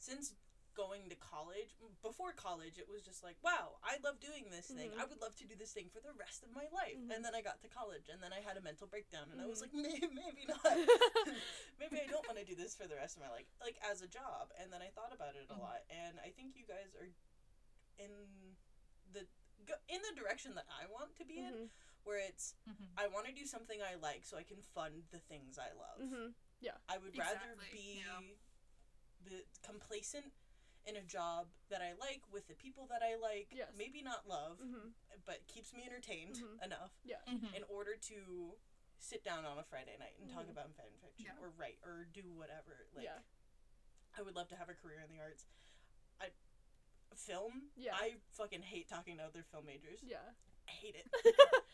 [0.00, 0.32] since
[0.72, 1.72] going to college
[2.04, 5.00] before college it was just like wow i love doing this thing Mhm.
[5.00, 7.16] i would love to do this thing for the rest of my life Mhm.
[7.16, 9.46] and then i got to college and then i had a mental breakdown and i
[9.48, 9.72] was Mhm.
[9.72, 9.72] like
[10.04, 10.60] maybe, maybe not
[11.80, 14.02] maybe I don't want to do this for the rest of my life, like as
[14.02, 14.52] a job.
[14.60, 15.60] And then I thought about it a Mhm.
[15.64, 17.08] lot, and I think you guys are
[17.96, 18.12] in
[19.12, 19.24] the
[19.88, 21.70] in the direction that I want to be in, Mhm.
[22.06, 22.88] Where it's Mhm.
[22.96, 26.00] I want to do something I like so I can fund the things I love.
[26.00, 26.34] Mhm.
[26.88, 28.20] I would rather be yeah.
[29.24, 30.32] the complacent
[30.86, 33.74] in a job that I like with the people that I like, Yes.
[33.76, 34.94] maybe not love, Mhm.
[35.24, 36.62] but keeps me entertained Mhm.
[36.62, 37.54] enough Mhm.
[37.54, 38.58] in order to
[39.00, 40.50] sit down on a Friday night and talk Mhm.
[40.50, 41.38] about fan fiction Yeah.
[41.40, 42.88] or write or do whatever.
[42.92, 43.22] Like, Yeah.
[44.14, 45.44] I would love to have a career in the arts.
[46.20, 46.30] I
[47.16, 47.72] film.
[47.74, 47.96] Yeah.
[47.96, 50.02] I fucking hate talking to other film majors.
[50.02, 50.34] Yeah.
[50.68, 51.10] I hate it.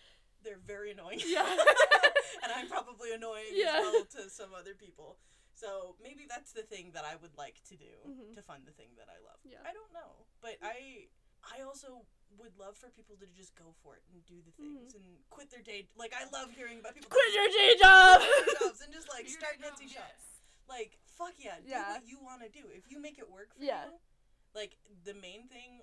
[0.44, 1.20] They're very annoying.
[1.24, 1.46] Yeah.
[2.42, 3.78] and I'm probably annoying Yeah.
[3.78, 5.18] as well to some other people.
[5.54, 8.34] So maybe that's the thing that I would like to do Mhm.
[8.34, 9.38] to fund the thing that I love.
[9.44, 9.62] Yeah.
[9.64, 11.08] I don't know, but I
[11.42, 12.06] I also
[12.38, 15.50] would love for people to just go for it and do the things and quit
[15.50, 15.86] their day.
[15.96, 17.18] Like I love hearing about people Mm-hmm.
[17.18, 18.22] Quit your day job.
[18.58, 20.42] jobs and just like start Etsy shops.
[20.68, 21.92] Like fuck yeah, do Yeah.
[21.94, 22.66] what you want to do.
[22.72, 23.86] If you make it work for Yeah.
[23.86, 23.98] you,
[24.54, 25.82] like the main thing.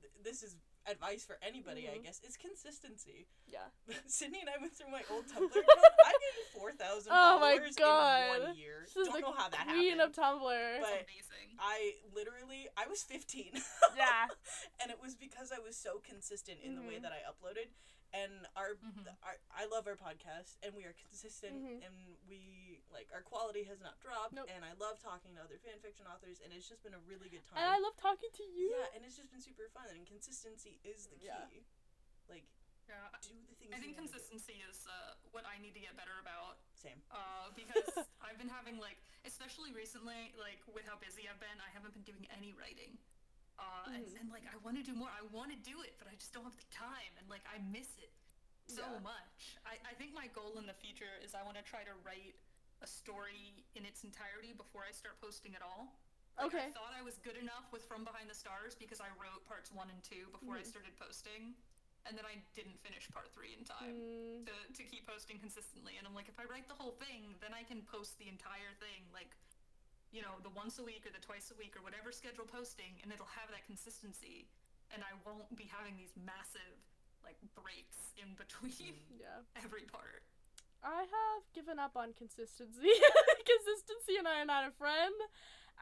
[0.00, 2.04] th- This is advice for anybody, I Mhm.
[2.04, 3.26] guess, is consistency.
[3.46, 3.68] yeah.
[4.06, 5.94] Sydney and I went through my old Tumblr account.
[6.04, 8.40] I gained four thousand Oh my followers in God.
[8.40, 8.80] one year.
[8.84, 10.00] This is Don't the know how that queen happened.
[10.00, 10.80] of Tumblr.
[10.80, 11.56] But- amazing.
[11.58, 13.52] I literally, I was fifteen.
[13.96, 14.26] yeah.
[14.80, 17.02] and it was because I was so consistent in the way Mhm.
[17.02, 17.68] that I uploaded.
[18.14, 19.10] And our, Mhm.
[19.26, 21.82] our, I love our podcast, and we are consistent, Mhm.
[21.82, 21.92] and
[22.30, 24.32] we like our quality has not dropped.
[24.32, 24.46] Nope.
[24.54, 27.28] And I love talking to other fan fiction authors, and it's just been a really
[27.28, 27.58] good time.
[27.58, 28.70] And I love talking to you.
[28.70, 31.26] yeah, and it's just been super fun, and consistency is the key.
[31.26, 31.48] Yeah.
[32.28, 32.46] Like,
[32.86, 33.10] Yeah.
[33.20, 33.72] do the things.
[33.74, 34.12] I think wanna do.
[34.12, 36.58] consistency is uh, what I need to get better about.
[36.74, 37.02] Same.
[37.10, 41.70] Uh, because I've been having like, especially recently, like with how busy I've been, I
[41.70, 42.96] haven't been doing any writing.
[43.58, 44.20] Uh, and, Mhm.
[44.20, 45.08] and like I want to do more.
[45.10, 47.58] I want to do it, but I just don't have the time, and like I
[47.58, 48.12] miss it
[48.66, 48.98] so Yeah.
[49.00, 49.58] much.
[49.64, 52.34] I, I think my goal in the future is I want to try to write
[52.82, 56.00] a story in its entirety before I start posting at all.
[56.36, 56.66] Like, Okay.
[56.66, 59.70] I thought I was good enough with From Beyond the Stars because I wrote parts
[59.70, 60.66] one and two before I Mhm.
[60.66, 61.54] started posting,
[62.06, 65.96] and then I didn't finish part three in time Mm, to, to keep posting consistently.
[65.96, 68.74] And I'm like, if I write the whole thing, then I can post the entire
[68.80, 69.36] thing, like,
[70.14, 73.02] you know, the once a week or the twice a week or whatever schedule posting,
[73.02, 74.46] and it'll have that consistency.
[74.94, 76.78] And I won't be having these massive,
[77.26, 79.18] like, breaks in between mm.
[79.18, 79.42] yeah.
[79.66, 80.22] every part.
[80.86, 82.94] I have given up on consistency.
[83.42, 85.18] consistency and I are not a friend.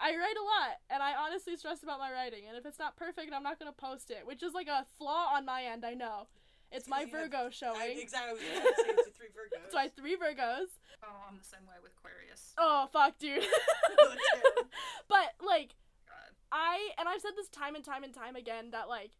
[0.00, 2.48] I write a lot, and I honestly stress about my writing.
[2.48, 5.36] And if it's not perfect, I'm not gonna post it, which is like a flaw
[5.36, 5.84] on my end.
[5.84, 6.32] I know.
[6.72, 7.98] It's my you have- Virgo I, showing.
[7.98, 8.40] exactly.
[8.56, 9.62] I was gonna it's the three Virgos.
[9.62, 10.68] That's why three Virgos.
[11.04, 12.52] Oh, I'm the same way with Aquarius.
[12.58, 13.44] Oh fuck, dude.
[15.08, 15.74] But like,
[16.08, 16.32] God.
[16.50, 19.12] I and I've said this time and time and time again that like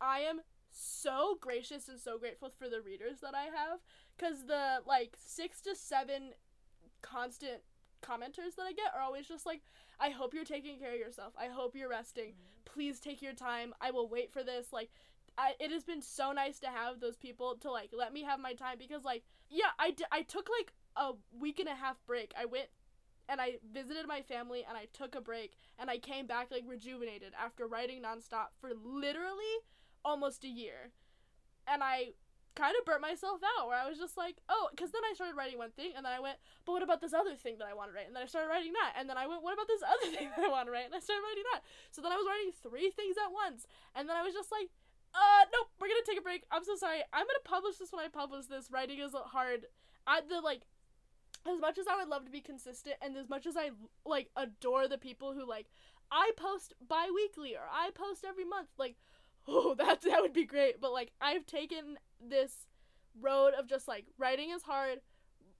[0.00, 0.40] I am
[0.70, 3.80] so gracious and so grateful for the readers that I have
[4.18, 6.32] cuz the like 6 to 7
[7.02, 7.62] constant
[8.02, 9.62] commenters that I get are always just like,
[10.00, 11.32] I hope you're taking care of yourself.
[11.38, 12.30] I hope you're resting.
[12.32, 12.64] Mm-hmm.
[12.64, 13.74] Please take your time.
[13.80, 14.72] I will wait for this.
[14.72, 14.90] Like,
[15.36, 18.38] I, it has been so nice to have those people to like let me have
[18.38, 21.96] my time because like yeah I, d- I took like a week and a half
[22.06, 22.32] break.
[22.38, 22.68] I went
[23.28, 26.64] and i visited my family and i took a break and i came back like
[26.66, 29.64] rejuvenated after writing nonstop for literally
[30.04, 30.92] almost a year.
[31.66, 32.12] And i
[32.54, 35.34] kind of burnt myself out where i was just like oh because then i started
[35.34, 37.74] writing one thing and then i went but what about this other thing that i
[37.74, 38.06] want to write?
[38.06, 38.94] And then i started writing that.
[38.94, 40.86] And then i went what about this other thing that i want to write?
[40.86, 41.66] And i started writing that.
[41.90, 43.66] So then i was writing three things at once.
[43.96, 44.70] And then i was just like
[45.14, 46.44] uh, nope, we're gonna take a break.
[46.50, 47.00] I'm so sorry.
[47.12, 48.70] I'm gonna publish this when I publish this.
[48.70, 49.66] Writing is hard.
[50.06, 50.62] I the like,
[51.50, 53.70] as much as I would love to be consistent, and as much as I
[54.04, 55.66] like adore the people who like,
[56.10, 58.68] I post bi-weekly or I post every month.
[58.76, 58.96] Like,
[59.48, 60.80] oh, that that would be great.
[60.80, 62.66] But like, I've taken this
[63.20, 65.00] road of just like writing is hard.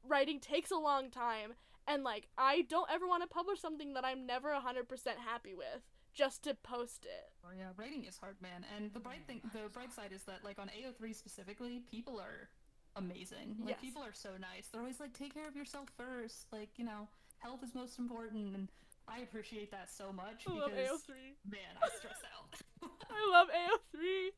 [0.07, 1.55] Writing takes a long time,
[1.87, 4.87] and like, I don't ever want to publish something that I'm never 100%
[5.25, 5.83] happy with
[6.15, 7.33] just to post it.
[7.45, 8.65] Oh yeah, writing is hard, man.
[8.77, 12.49] And the bright thing, the bright side is that like on AO3 specifically, people are
[12.97, 13.57] amazing.
[13.61, 13.81] Like Yes.
[13.81, 14.69] people are so nice.
[14.71, 16.47] They're always like, take care of yourself first.
[16.53, 17.09] Like you know,
[17.39, 18.69] health is most important, and
[19.09, 21.35] I appreciate that so much I love because AO3.
[21.51, 22.55] man, I stress out.
[23.11, 24.31] I love AO3.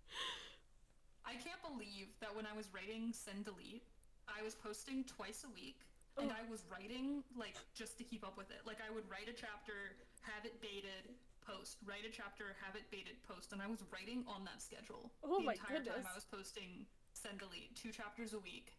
[1.27, 3.83] I can't believe that when I was writing Send Delete,
[4.31, 5.81] I was posting twice a week.
[6.17, 6.23] Oh.
[6.23, 6.35] And Oh.
[6.39, 8.63] I was writing like just to keep up with it.
[8.65, 11.13] Like I would write a chapter, have it beta'd,
[11.47, 11.79] post.
[11.87, 13.53] Write a chapter, have it beta'd, post.
[13.55, 15.95] And I was writing on that schedule Oh the entire goodness.
[16.03, 16.85] time I was posting
[17.15, 18.75] Send Delete, two chapters a week.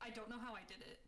[0.00, 1.00] I don't know how I did it.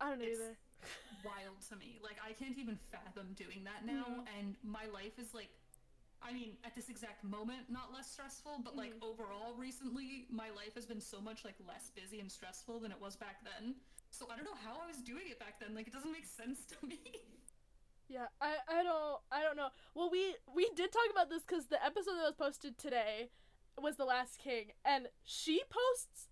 [0.00, 0.56] I don't know It's- either.
[1.24, 2.00] Wild to me.
[2.02, 4.24] Like I can't even fathom doing that now.
[4.24, 4.38] Mhm.
[4.38, 5.50] And my life is like
[6.22, 9.02] I mean, at this exact moment, not less stressful, but like Mhm.
[9.02, 13.00] overall recently, my life has been so much like less busy and stressful than it
[13.00, 13.74] was back then.
[14.10, 15.74] So I don't know how I was doing it back then.
[15.74, 17.00] Like it doesn't make sense to me.
[18.10, 19.70] Yeah, I, I don't I don't know.
[19.94, 23.30] Well, we we did talk about this because the episode that was posted today
[23.78, 26.26] was the Last King, and she posts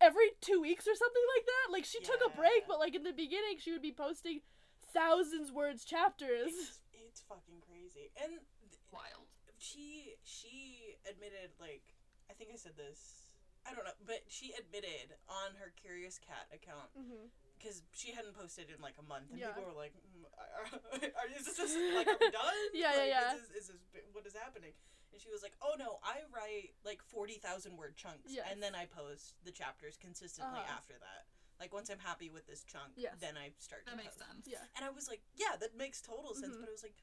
[0.00, 1.66] every two weeks or something like that.
[1.74, 4.46] Like she took a break, but like in the beginning, she would be posting
[4.94, 6.54] thousands words chapters.
[6.54, 8.14] It's, it's fucking crazy.
[8.22, 9.26] And th- Wild.
[9.58, 11.82] she she admitted like
[12.30, 13.26] I think I said this.
[13.66, 17.26] I don't know, but she admitted on her Curious Cat account hmm
[17.60, 19.52] because she hadn't posted in like a month, and Yeah.
[19.52, 20.64] people were like, mm, are,
[20.96, 22.60] are, is this just, like are we done?
[22.72, 23.34] Yeah, yeah, Like, yeah.
[23.36, 24.72] Is this, is this what is happening?
[25.12, 28.48] And she was like, oh no, I write like forty thousand word chunks, Yes.
[28.50, 30.76] and then I post the chapters consistently Uh-huh.
[30.80, 31.28] after that.
[31.60, 33.20] Like once I'm happy with this chunk, Yes.
[33.20, 33.84] then I start.
[33.84, 34.24] That to makes post.
[34.32, 34.44] sense.
[34.48, 34.64] Yeah.
[34.80, 36.56] And I was like, yeah, that makes total sense.
[36.56, 36.60] Mhm.
[36.64, 36.96] But I was like,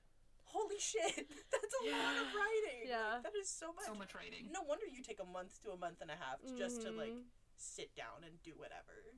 [0.49, 2.87] holy shit, that's a lot of writing.
[2.89, 3.21] Yeah.
[3.21, 3.85] Like, that is so much.
[3.85, 4.49] So much writing.
[4.49, 7.13] No wonder you take a month to a month and a half just to like
[7.13, 7.29] Mhm.
[7.59, 9.13] sit down and do whatever.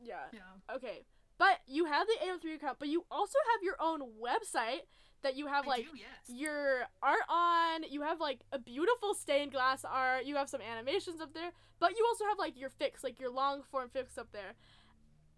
[0.00, 0.26] Yeah.
[0.32, 0.74] Yeah.
[0.76, 1.04] Okay.
[1.38, 4.86] But you have the AO3 account, but you also have your own website
[5.22, 6.08] that you have like do, yes.
[6.28, 7.82] your art on.
[7.90, 10.24] You have like a beautiful stained glass art.
[10.24, 13.30] You have some animations up there, but you also have like your fics, like your
[13.30, 14.54] long form fics up there.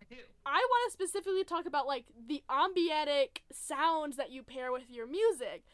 [0.01, 0.21] I do.
[0.47, 5.07] I want to specifically talk about like the ambietic sounds that you pair with your
[5.07, 5.65] music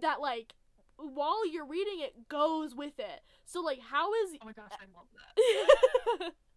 [0.00, 0.54] that like
[0.96, 3.22] while you're reading it goes with it.
[3.44, 5.06] So like how is Oh my gosh, I love
[6.20, 6.32] that.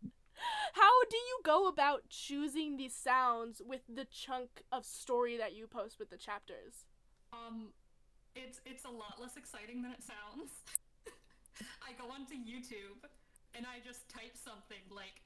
[0.74, 5.68] how do you go about choosing these sounds with the chunk of story that you
[5.68, 6.86] post with the chapters?
[7.34, 7.70] Um,
[8.36, 10.52] it's it's a lot less exciting than it sounds.
[11.88, 13.00] I go onto YouTube
[13.56, 15.24] and I just type something like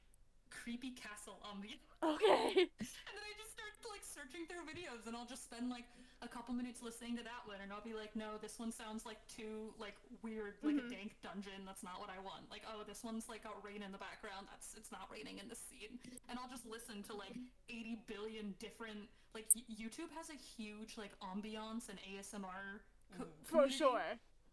[0.50, 1.70] creepy castle on the
[2.04, 2.66] Okay.
[2.70, 5.84] and then I just start like searching through videos and I'll just spend like
[6.22, 9.06] a couple minutes listening to that one and I'll be like, no, this one sounds
[9.06, 10.88] like too like weird, like Mhm.
[10.88, 11.64] a dank dungeon.
[11.66, 12.50] That's not what I want.
[12.52, 14.48] Like, oh, this one's like got rain in the background.
[14.52, 16.00] That's it's not raining in the scene.
[16.30, 17.36] And I'll just listen to like
[17.70, 22.82] 80 billion different like y- YouTube has a huge like ambiance and ASMR
[23.18, 23.46] co- Mhm.
[23.46, 24.04] For sure.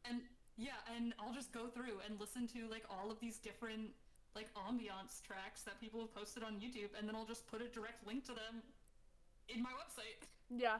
[0.05, 0.23] And
[0.57, 3.91] yeah, and I'll just go through and listen to like all of these different
[4.37, 7.69] like ambiance tracks that people have posted on YouTube, and then I'll just put a
[7.69, 8.63] direct link to them
[9.49, 10.21] in my website.
[10.51, 10.79] Yeah.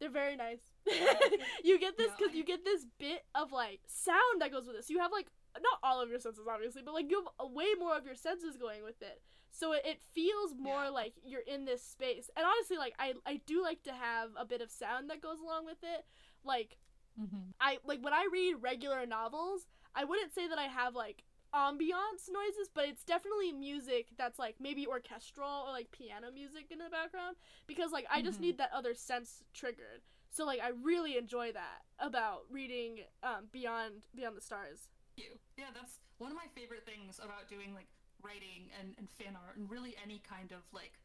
[0.00, 0.60] They're very nice.
[1.64, 4.66] you get this Yeah, because I- you get this bit of like sound that goes
[4.66, 4.90] with this.
[4.90, 7.68] You have like not all of your senses obviously, but like you have a- way
[7.78, 9.22] more of your senses going with it.
[9.52, 10.88] So it, it feels more Yeah.
[10.90, 12.28] like you're in this space.
[12.36, 15.38] And honestly, like I I do like to have a bit of sound that goes
[15.40, 16.04] along with it.
[16.44, 16.76] Like
[17.20, 17.50] Mm-hmm.
[17.60, 21.22] I like when I read regular novels, I wouldn't say that I have like
[21.54, 26.78] ambiance noises, but it's definitely music that's like maybe orchestral or like piano music in
[26.78, 27.36] the background
[27.66, 28.42] because like I just Mhm.
[28.42, 30.02] need that other sense triggered.
[30.30, 34.88] So like I really enjoy that about reading um Beyond Beyond the Stars.
[35.16, 35.38] You.
[35.56, 37.86] Yeah, that's one of my favorite things about doing like
[38.20, 40.98] writing and, and fan art and really any kind of like,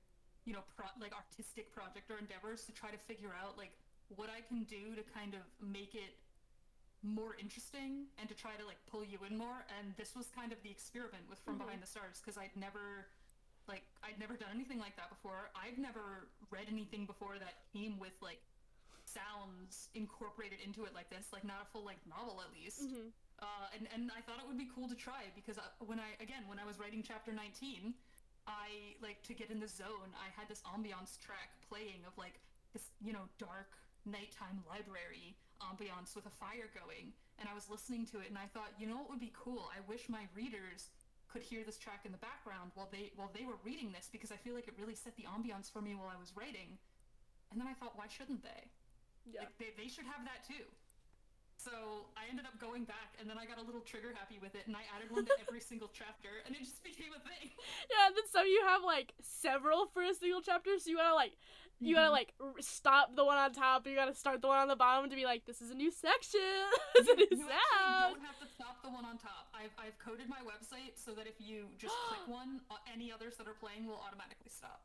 [0.46, 3.78] you know, pro- like artistic project or endeavors to try to figure out like
[4.16, 6.18] what I can do to kind of make it
[7.04, 9.66] more interesting and to try to like pull you in more.
[9.80, 11.66] And this was kind of the experiment with From Mhm.
[11.66, 13.08] Beyond the Stars because I'd never
[13.68, 15.52] like I'd never done anything like that before.
[15.56, 18.42] I've never read anything before that came with like
[19.06, 22.82] sounds incorporated into it like this, like not a full length novel at least.
[22.88, 23.12] Mhm.
[23.40, 26.14] Uh, and and I thought it would be cool to try because I, when I
[26.20, 27.94] again when I was writing chapter 19,
[28.48, 30.14] I like to get in the zone.
[30.20, 32.40] I had this ambiance track playing of like
[32.74, 33.72] this you know dark
[34.06, 38.48] nighttime library ambiance with a fire going, and I was listening to it and I
[38.52, 39.70] thought you know what would be cool.
[39.72, 40.90] I wish my readers
[41.30, 44.32] could hear this track in the background while they while they were reading this because
[44.32, 46.78] I feel like it really set the ambiance for me while I was writing.
[47.52, 48.70] And then I thought, why shouldn't they?
[49.26, 49.46] Yeah.
[49.46, 50.66] Like they, they should have that too.
[51.60, 54.56] So I ended up going back and then I got a little trigger happy with
[54.56, 57.52] it and I added one to every single chapter and it just became a thing.
[57.92, 61.14] Yeah, and then some you have like several for a single chapter, so you gotta
[61.16, 61.36] like
[61.82, 62.20] you gotta Mhm.
[62.22, 64.76] like r- stop the one on top, and you gotta start the one on the
[64.76, 66.40] bottom to be like, this is a new section,
[66.96, 69.48] it's a new you actually don't have to stop the one on top.
[69.54, 73.36] I've, I've coded my website so that if you just click one, uh, any others
[73.38, 74.82] that are playing will automatically stop.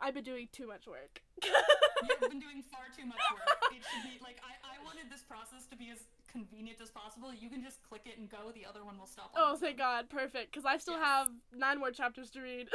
[0.00, 1.22] I've been doing too much work.
[1.42, 3.72] You've been doing far too much work.
[3.72, 5.98] It should be like I, I wanted this process to be as
[6.30, 7.32] convenient as possible.
[7.32, 8.52] You can just click it and go.
[8.54, 9.32] The other one will stop.
[9.36, 9.78] Oh, thank.
[9.78, 10.52] God, perfect.
[10.52, 11.04] Because I still Yes.
[11.04, 12.68] have nine more chapters to read.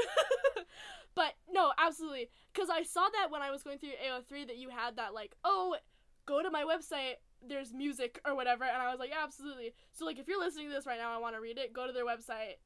[1.15, 2.30] but no, absolutely.
[2.53, 5.36] Because I saw that when I was going through AO3 that you had that, like,
[5.43, 5.76] oh,
[6.26, 7.15] go to my website,
[7.47, 8.63] there's music or whatever.
[8.63, 9.74] And I was like, yeah, absolutely.
[9.91, 11.86] So, like, if you're listening to this right now, I want to read it, go
[11.88, 12.57] to their website,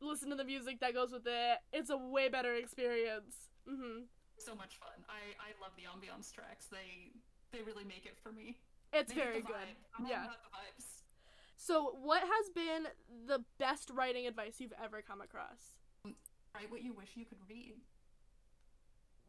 [0.00, 1.58] listen to the music that goes with it.
[1.72, 3.34] It's a way better experience.
[3.66, 4.06] Hmm.
[4.38, 4.98] So much fun.
[5.08, 6.66] I, I love the ambiance tracks.
[6.66, 7.14] They
[7.54, 8.58] they really make it for me.
[8.92, 9.74] It's They very good.
[10.06, 10.26] Yeah.
[10.26, 11.02] about the vibes.
[11.56, 12.86] So, what has been
[13.26, 15.78] the best writing advice you've ever come across?
[16.54, 17.74] Write what you wish you could read.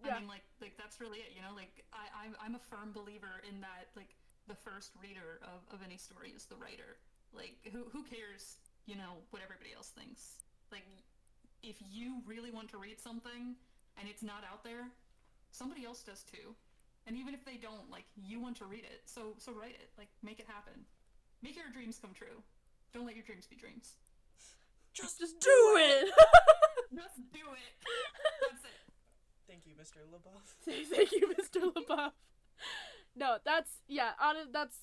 [0.03, 0.17] Yeah.
[0.17, 1.33] I mean, like, like that's really it.
[1.33, 3.89] You know, like I, I'm, I'm a firm believer in that.
[3.95, 4.13] Like,
[4.47, 7.01] the first reader of, of any story is the writer.
[7.33, 8.61] Like, who, who cares?
[8.86, 10.45] You know, what everybody else thinks.
[10.71, 10.86] Like,
[11.63, 13.55] if you really want to read something
[14.00, 14.89] and it's not out there,
[15.52, 16.56] somebody else does too.
[17.08, 19.89] And even if they don't, like, you want to read it, so so write it.
[19.98, 20.86] Like, make it happen.
[21.43, 22.41] Make your dreams come true.
[22.93, 23.93] Don't let your dreams be dreams.
[24.93, 26.08] Just, Just do it!
[26.96, 27.74] Just do it.
[28.50, 28.86] That's it.
[29.48, 30.00] Thank you, Mr.
[30.08, 30.48] LaBeouf.
[30.96, 31.72] Thank you, Mr.
[31.72, 32.12] LaBeouf.
[33.16, 34.54] No, that's yeah, honest.
[34.54, 34.78] That's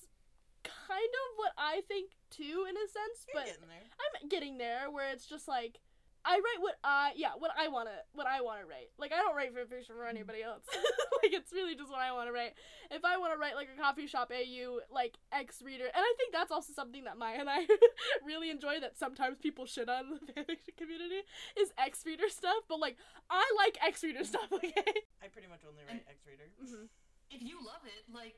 [0.63, 3.25] kind of what I think too, in a sense.
[3.27, 3.89] You're but getting there.
[4.21, 5.79] I'm getting there, where it's just like
[6.25, 8.91] I write what I yeah what I wanna what I wanna write.
[8.97, 10.63] Like I don't write fan fiction for anybody else.
[11.23, 12.53] like it's really just what I wanna write.
[12.91, 16.31] If I wanna write like a coffee shop AU like X reader, and I think
[16.33, 17.67] that's also something that Maya and I
[18.25, 18.79] really enjoy.
[18.79, 21.21] That sometimes people shit on the fanfiction community
[21.59, 22.97] is X reader stuff, but like
[23.29, 24.47] I like X reader stuff.
[24.51, 24.73] Okay.
[25.21, 26.49] I pretty much only write X reader.
[26.59, 26.85] hmm
[27.31, 28.37] if you love it, like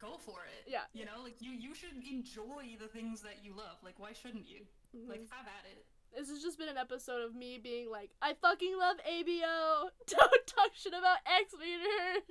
[0.00, 0.64] go for it.
[0.66, 0.88] Yeah.
[0.94, 3.76] You know, like you you should enjoy the things that you love.
[3.84, 4.66] Like why shouldn't you?
[5.06, 5.30] Like Mhm.
[5.30, 5.84] have at it.
[6.16, 9.88] This has just been an episode of me being like, I fucking love ABO.
[10.06, 12.24] Don't talk shit about X Reader.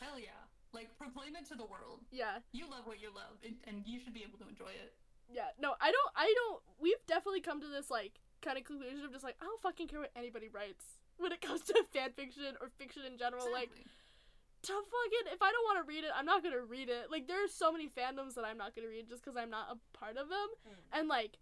[0.00, 0.40] Hell yeah.
[0.72, 2.00] Like proclaim it to the world.
[2.10, 4.92] Yeah, You love what you love and, and you should be able to enjoy it.
[5.32, 5.52] yeah.
[5.60, 6.12] No, I don't.
[6.16, 6.60] I don't.
[6.80, 9.88] We've definitely come to this like kind of conclusion of just like I don't fucking
[9.88, 10.84] care what anybody writes
[11.16, 13.50] when it comes to fan fiction or fiction in general.
[13.50, 13.90] Like Exactly.
[14.68, 17.10] to fucking if I don't want to read it, I'm not gonna read it.
[17.10, 19.76] Like there's so many fandoms that I'm not gonna read just because I'm not a
[19.96, 20.48] part of them.
[20.68, 21.00] Mm.
[21.00, 21.38] And like,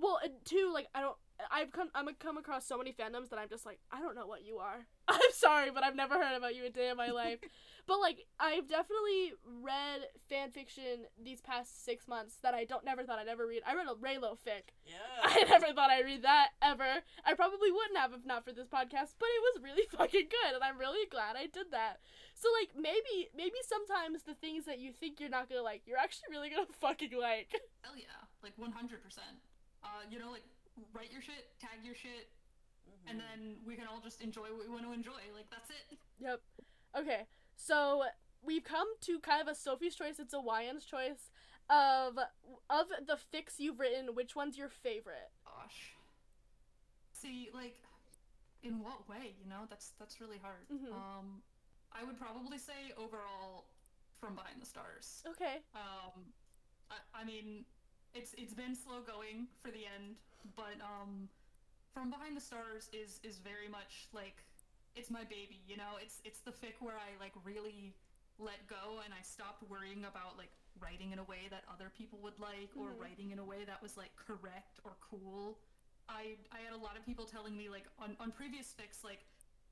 [0.00, 1.16] well, and two, like I don't.
[1.50, 4.26] I've come I'm come across so many fandoms that I'm just like I don't know
[4.28, 4.86] what you are.
[5.08, 7.38] I'm sorry, but I've never heard about you a day in my life.
[7.86, 13.02] but like I've definitely read fan fiction these past six months that I don't never
[13.02, 13.62] thought I'd ever read.
[13.66, 14.70] I read a Reylo fic.
[14.86, 15.02] Yeah.
[15.24, 17.02] I never thought I'd read that ever.
[17.24, 20.54] I probably wouldn't have if not for this podcast, but it was really fucking good,
[20.54, 21.98] and I'm really glad I did that.
[22.34, 25.98] So like maybe maybe sometimes the things that you think you're not gonna like, you're
[25.98, 27.50] actually really gonna fucking like.
[27.82, 28.30] Hell yeah.
[28.44, 29.42] Like one hundred percent.
[29.84, 30.44] Uh you know, like
[30.92, 32.30] write your shit, tag your shit,
[32.88, 33.10] Mhm.
[33.10, 35.20] and then we can all just enjoy what we want to enjoy.
[35.34, 35.98] Like that's it.
[36.18, 36.40] Yep.
[36.96, 37.26] Okay,
[37.56, 38.04] so
[38.42, 40.18] we've come to kind of a Sophie's choice.
[40.18, 41.30] It's a Wyan's choice
[41.70, 42.18] of
[42.70, 44.14] of the fics you've written.
[44.14, 45.30] Which one's your favorite?
[45.44, 45.94] Gosh.
[47.12, 47.80] See, like,
[48.62, 49.34] in what way?
[49.40, 50.68] You know, that's that's really hard.
[50.68, 50.92] Mhm.
[50.92, 51.42] Um,
[51.92, 53.66] I would probably say overall,
[54.18, 55.22] from beyond the stars.
[55.26, 55.62] Okay.
[55.74, 56.32] Um,
[56.90, 57.64] I, I mean,
[58.14, 60.16] it's it's been slow going for the end,
[60.56, 61.28] but um,
[61.94, 64.44] from beyond the stars is is very much like
[64.94, 65.60] it's my baby.
[65.66, 67.94] You know, it's it's the fic where I like really
[68.38, 70.50] let go and I stopped worrying about like
[70.80, 73.00] writing in a way that other people would like or Mhm.
[73.00, 75.58] writing in a way that was like correct or cool.
[76.08, 79.24] I I had a lot of people telling me like on on previous fics like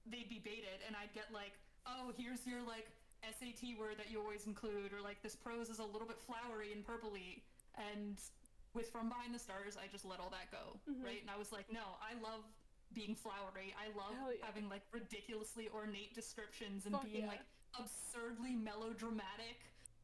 [0.06, 1.52] they'd be beta'd, and I'd get like,
[1.86, 2.88] oh, here's your like
[3.22, 6.72] SAT word that you always include, or like this prose is a little bit flowery
[6.72, 7.42] and purpley,
[7.76, 8.18] and
[8.74, 11.02] with From Beyond the Stars, I just let all that go, Mhm.
[11.04, 11.20] right?
[11.20, 12.44] And I was like, no, I love
[12.92, 13.74] being flowery.
[13.78, 14.44] I love yeah.
[14.46, 17.34] having like ridiculously ornate descriptions and Fuck being yeah.
[17.38, 17.44] like
[17.78, 19.58] absurdly melodramatic.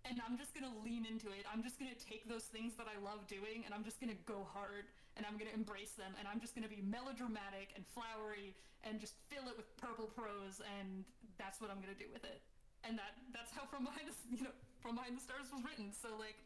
[0.04, 1.42] And I'm just gonna lean into it.
[1.50, 4.44] I'm just gonna take those things that I love doing and I'm just gonna go
[4.44, 4.86] hard
[5.16, 8.54] and I'm gonna embrace them and I'm just gonna be melodramatic and flowery
[8.84, 11.04] and just fill it with purple prose and
[11.38, 12.40] that's what I'm gonna do with it.
[12.84, 15.90] And that that's how From Behind the you know From Beyond the Stars was written.
[15.92, 16.38] So like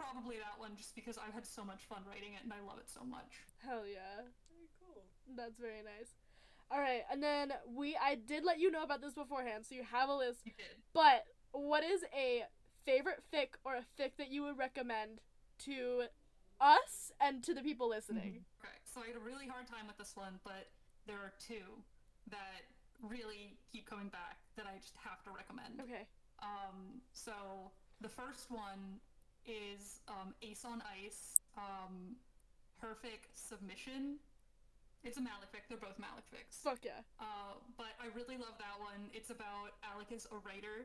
[0.00, 2.78] probably that one just because I've had so much fun writing it and I love
[2.80, 3.44] it so much.
[3.60, 4.24] Hell yeah.
[4.48, 5.04] Very cool.
[5.36, 6.16] That's very nice.
[6.72, 9.82] All right, and then we I did let you know about this beforehand, so you
[9.82, 10.40] have a list.
[10.44, 10.78] You did.
[10.94, 12.44] But what is a
[12.86, 15.20] favorite fic or a fic that you would recommend
[15.66, 16.04] to
[16.60, 18.44] us and to the people listening?
[18.62, 18.86] Correct.
[18.86, 20.70] So I had a really hard time with this one, but
[21.06, 21.82] there are two
[22.30, 22.70] that
[23.02, 25.80] really keep coming back that I just have to recommend.
[25.80, 26.06] Okay.
[26.38, 27.32] Um, so
[28.00, 29.00] the first one
[29.50, 32.14] is um, Ace on Ice, um,
[32.78, 34.22] Herfic Süßmission.
[35.02, 35.64] It's a Malec fic.
[35.68, 36.60] They're both Malec fics.
[36.62, 37.00] Fuck yeah.
[37.18, 39.10] Uh, but I really love that one.
[39.12, 40.84] It's about Alec is a writer,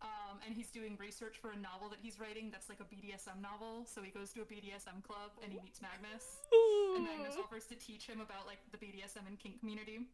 [0.00, 3.42] um, and he's doing research for a novel that he's writing that's like a BDSM
[3.42, 3.84] novel.
[3.90, 6.46] So he goes to a BDSM club and he meets Magnus,
[6.94, 10.06] and Magnus offers to teach him about like the BDSM and kink community.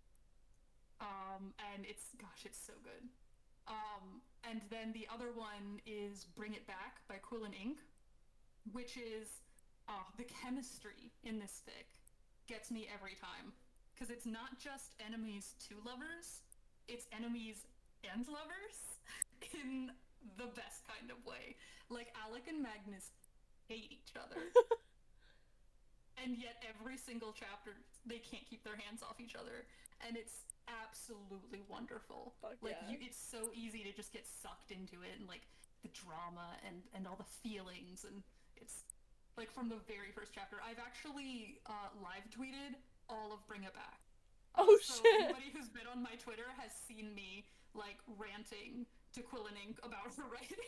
[1.01, 3.05] Um, and it's gosh, it's so good.
[3.69, 7.79] Um, and then the other one is Bring It Back by Quill and Ink,
[8.73, 9.43] which is
[9.89, 11.87] uh, the chemistry in this fic
[12.47, 13.51] gets me every time
[13.95, 16.47] because it's not just enemies to lovers,
[16.87, 17.67] it's enemies
[18.05, 18.79] and lovers
[19.55, 19.91] in
[20.39, 21.57] the best kind of way.
[21.89, 23.11] Like Alec and Magnus
[23.67, 24.39] hate each other.
[26.23, 29.69] and yet every single chapter they can't keep their hands off each other
[30.07, 32.35] and it's absolutely wonderful.
[32.43, 32.93] Fuck like yeah.
[32.93, 35.47] you, it's so easy to just get sucked into it and like
[35.83, 38.23] the drama and and all the feelings and
[38.57, 38.85] it's
[39.37, 40.57] like from the very first chapter.
[40.65, 42.75] I've actually uh, live tweeted
[43.09, 44.01] all of Bring It Back.
[44.57, 45.29] Oh, so shit.
[45.29, 47.45] Anybody who's been on my Twitter has seen me
[47.75, 50.65] like ranting to Quill and Ink about her writing.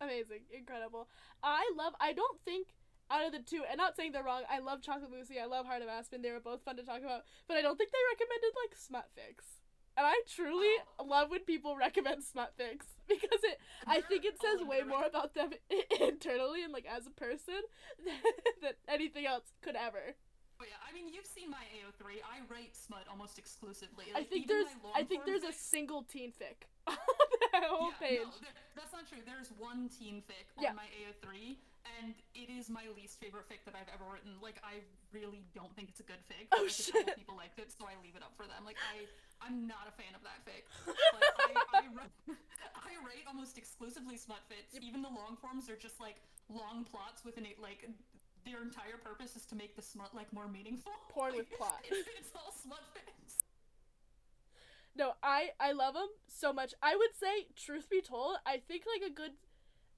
[0.00, 0.42] Amazing.
[0.50, 1.08] Incredible.
[1.42, 2.74] I love I don't think
[3.12, 5.66] out of the two, and not saying they're wrong, I love Chocolate Lucy, I love
[5.66, 7.98] Heart of Aspen, they were both fun to talk about, but I don't think they
[8.16, 9.60] recommended like smut fics.
[9.94, 11.04] And I truly Oh.
[11.04, 15.04] love when people recommend smut fics because it I think it says Oh, way more
[15.04, 15.50] about them
[16.00, 17.60] internally and like as a person
[18.02, 18.14] than,
[18.62, 20.16] than anything else could ever.
[20.60, 22.24] Oh yeah, I mean you've seen my AO3.
[22.24, 24.06] I write smut almost exclusively.
[24.16, 26.96] I think there's I think there's a single teen fic on
[27.52, 28.18] that whole yeah, page.
[28.24, 29.18] No, there- that's not true.
[29.26, 30.72] There's one teen fic on Yeah.
[30.72, 34.38] my AO3, and it is my least favorite fic that I've ever written.
[34.38, 36.46] Like, I really don't think it's a good fic.
[36.54, 37.06] Oh, like, shit.
[37.18, 38.62] people liked it, so I leave it up for them.
[38.62, 39.06] Like, I,
[39.42, 40.66] I'm not a fan of that fic.
[41.12, 42.14] Like, I, I, write,
[42.74, 44.78] I write almost exclusively smut fics.
[44.80, 47.86] Even the long forms are just like long plots with an like.
[48.44, 50.90] Their entire purpose is to make the smut like more meaningful.
[51.10, 51.78] Porn Like, with plot.
[51.84, 53.38] It's, it's all smut fics.
[54.96, 56.74] No, I I love them so much.
[56.82, 59.32] I would say, truth be told, I think like a good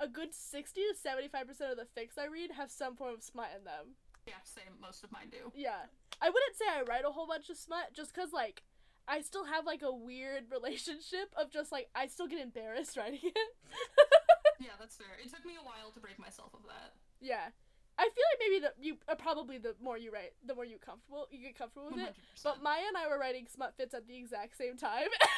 [0.01, 3.14] a good sixty to seventy five percent of the fics I read have some form
[3.14, 3.95] of smut in them.
[4.26, 4.74] Yeah, same.
[4.80, 5.53] Most of mine do.
[5.55, 5.86] Yeah,
[6.20, 8.62] I wouldn't say I write a whole bunch of smut just cause like
[9.07, 13.20] I still have like a weird relationship of just like I still get embarrassed writing
[13.22, 13.49] it.
[14.61, 15.09] Yeah, that's fair.
[15.22, 16.95] It took me a while to break myself of that.
[17.20, 17.49] yeah,
[17.99, 20.78] I feel like maybe the you uh, probably the more you write, the more you
[20.78, 22.14] comfortable you get comfortable with it.
[22.38, 22.42] 100%.
[22.45, 25.09] But Maya and I were writing smut fics at the exact same time.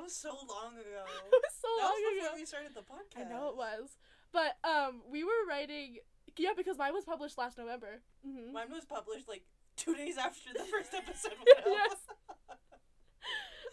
[0.00, 1.04] My, that was so long ago.
[1.32, 2.40] it was so that long was before ago.
[2.40, 3.26] we started the podcast.
[3.26, 3.96] I know it was.
[4.32, 5.98] But um we were writing
[6.38, 8.00] yeah, because mine was published last November.
[8.24, 9.42] hmm Mine was published like
[9.76, 11.66] two days after the first episode went.
[11.66, 11.96] Yes.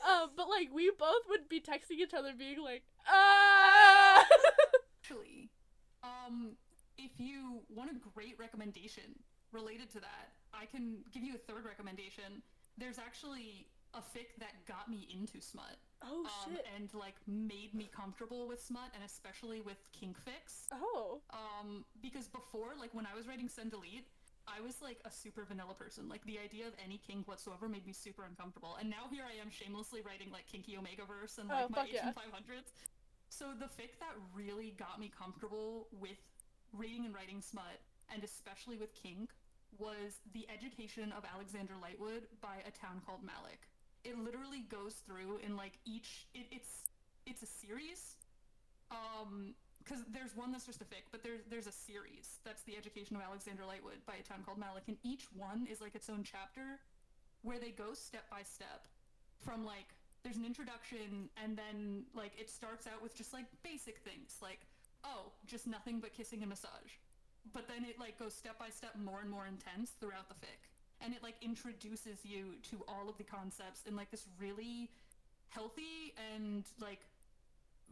[0.07, 4.23] Um but like we both would be texting each other being like, ah
[5.01, 5.49] Actually,
[6.03, 6.51] um,
[6.97, 9.15] if you want a great recommendation
[9.51, 12.43] related to that, I can give you a third recommendation.
[12.77, 15.77] There's actually a fic that got me into smut.
[16.03, 16.65] Oh um, shit.
[16.75, 20.67] and like made me comfortable with smut and especially with kink fics.
[20.71, 21.21] Oh.
[21.31, 24.07] Um, because before, like when I was writing Send Delete,
[24.47, 26.07] I was like a super vanilla person.
[26.07, 28.77] Like the idea of any kink whatsoever made me super uncomfortable.
[28.79, 31.87] And now here I am shamelessly writing like kinky Omega verse and like Oh, my
[31.91, 32.13] yeah.
[32.15, 32.71] 18500s.
[33.29, 36.17] So the fic that really got me comfortable with
[36.71, 37.83] reading and writing smut,
[38.13, 39.31] and especially with kink,
[39.77, 43.67] was The Education of Alexander Lightwood by A Town Called Malec.
[44.07, 46.87] It literally goes through in like each it, it's
[47.25, 48.15] it's a series.
[48.89, 49.53] Um
[49.83, 53.15] because there's one that's just a fic, but there's there's a series that's the education
[53.15, 56.23] of Alexander Lightwood by a town called Malec, and each one is like its own
[56.23, 56.79] chapter,
[57.43, 58.87] where they go step by step
[59.43, 59.91] from like
[60.23, 64.59] there's an introduction and then like it starts out with just like basic things like
[65.05, 66.99] oh just nothing but kissing and massage
[67.53, 70.67] but then it like goes step by step more and more intense throughout the fic
[71.01, 74.89] and it like introduces you to all of the concepts in like this really
[75.49, 76.99] healthy and like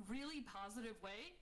[0.09, 1.33] really positive way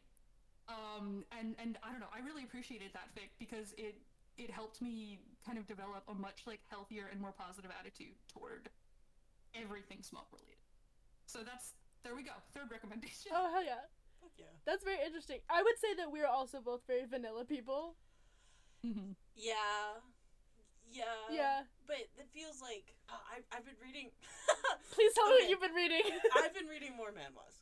[0.69, 3.95] um and and i don't know i really appreciated that fic because it
[4.37, 8.69] it helped me kind of develop a much like healthier and more positive attitude toward
[9.55, 10.57] everything smoke related
[11.25, 13.87] so that's there we go third recommendation Oh hell yeah.
[14.21, 14.45] Fuck yeah.
[14.65, 15.39] That's very interesting.
[15.49, 17.95] I would say that we're also both very vanilla people.
[18.85, 19.15] Mhm.
[19.35, 19.99] Yeah.
[20.91, 21.03] Yeah.
[21.31, 21.59] Yeah.
[21.87, 24.09] But it feels like uh, I I've been reading.
[24.93, 25.43] Please tell me Okay.
[25.43, 26.03] what you've been reading.
[26.37, 27.59] I've been reading more manhwas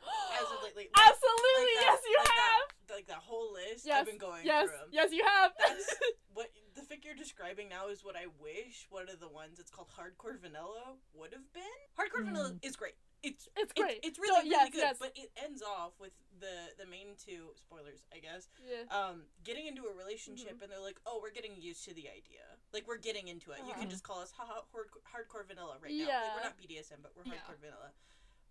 [0.38, 0.88] as of lately.
[0.92, 2.66] Like- Absolutely, like yes, you like have.
[2.88, 3.84] That, like that whole list.
[3.86, 4.88] Yes, I've been going yes, through 'em.
[4.92, 5.52] yes, you have.
[5.58, 5.94] That's
[6.34, 9.70] what the fic you're describing now is what I wish one of the ones it's
[9.70, 11.76] called Hardcore Vanilla would have been.
[11.98, 12.94] Hardcore Vanilla is great.
[13.22, 14.00] It's It's great.
[14.02, 14.78] It's, Don't- really really yes, good.
[14.78, 14.96] yes.
[14.98, 18.48] But it ends off with the the main two spoilers, I guess.
[18.64, 18.88] yeah.
[18.88, 20.62] Um, getting into a relationship Mm-hmm.
[20.62, 22.44] and they're like, oh, we're getting used to the idea.
[22.72, 23.58] Like we're getting into it.
[23.58, 23.80] You Uh-huh.
[23.80, 25.98] can just call us haha hard, hardcore vanilla right now.
[25.98, 26.34] Like, Yeah.
[26.36, 27.40] we're not BDSM, but we're Yeah.
[27.44, 27.92] hardcore vanilla.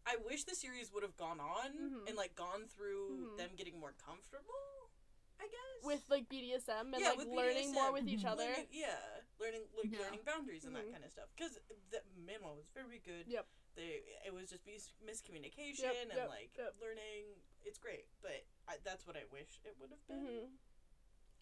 [0.05, 2.07] I wish the series would have gone on Mhm.
[2.07, 3.37] and like gone through Mhm.
[3.37, 4.91] them getting more comfortable.
[5.39, 8.31] I guess With like BDSM and Yeah, like learning more with each Mhm.
[8.33, 8.43] other.
[8.45, 9.99] learning, yeah, learning like Yeah.
[10.03, 11.29] learning boundaries and that kind of stuff.
[11.35, 11.57] Because
[11.89, 13.25] the memo was very good.
[13.27, 13.47] Yep.
[13.75, 16.75] They it was just mis- miscommunication Yep, and yep, like yep.
[16.81, 17.37] learning.
[17.63, 20.25] It's great, but I, that's what I wish it would have been.
[20.25, 20.45] hmm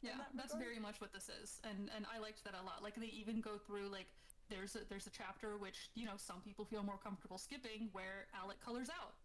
[0.01, 2.83] Yeah, that that's very much what this is, and and I liked that a lot.
[2.83, 4.07] Like they even go through like
[4.49, 8.27] there's a there's a chapter which you know some people feel more comfortable skipping where
[8.35, 9.15] Alec colors out,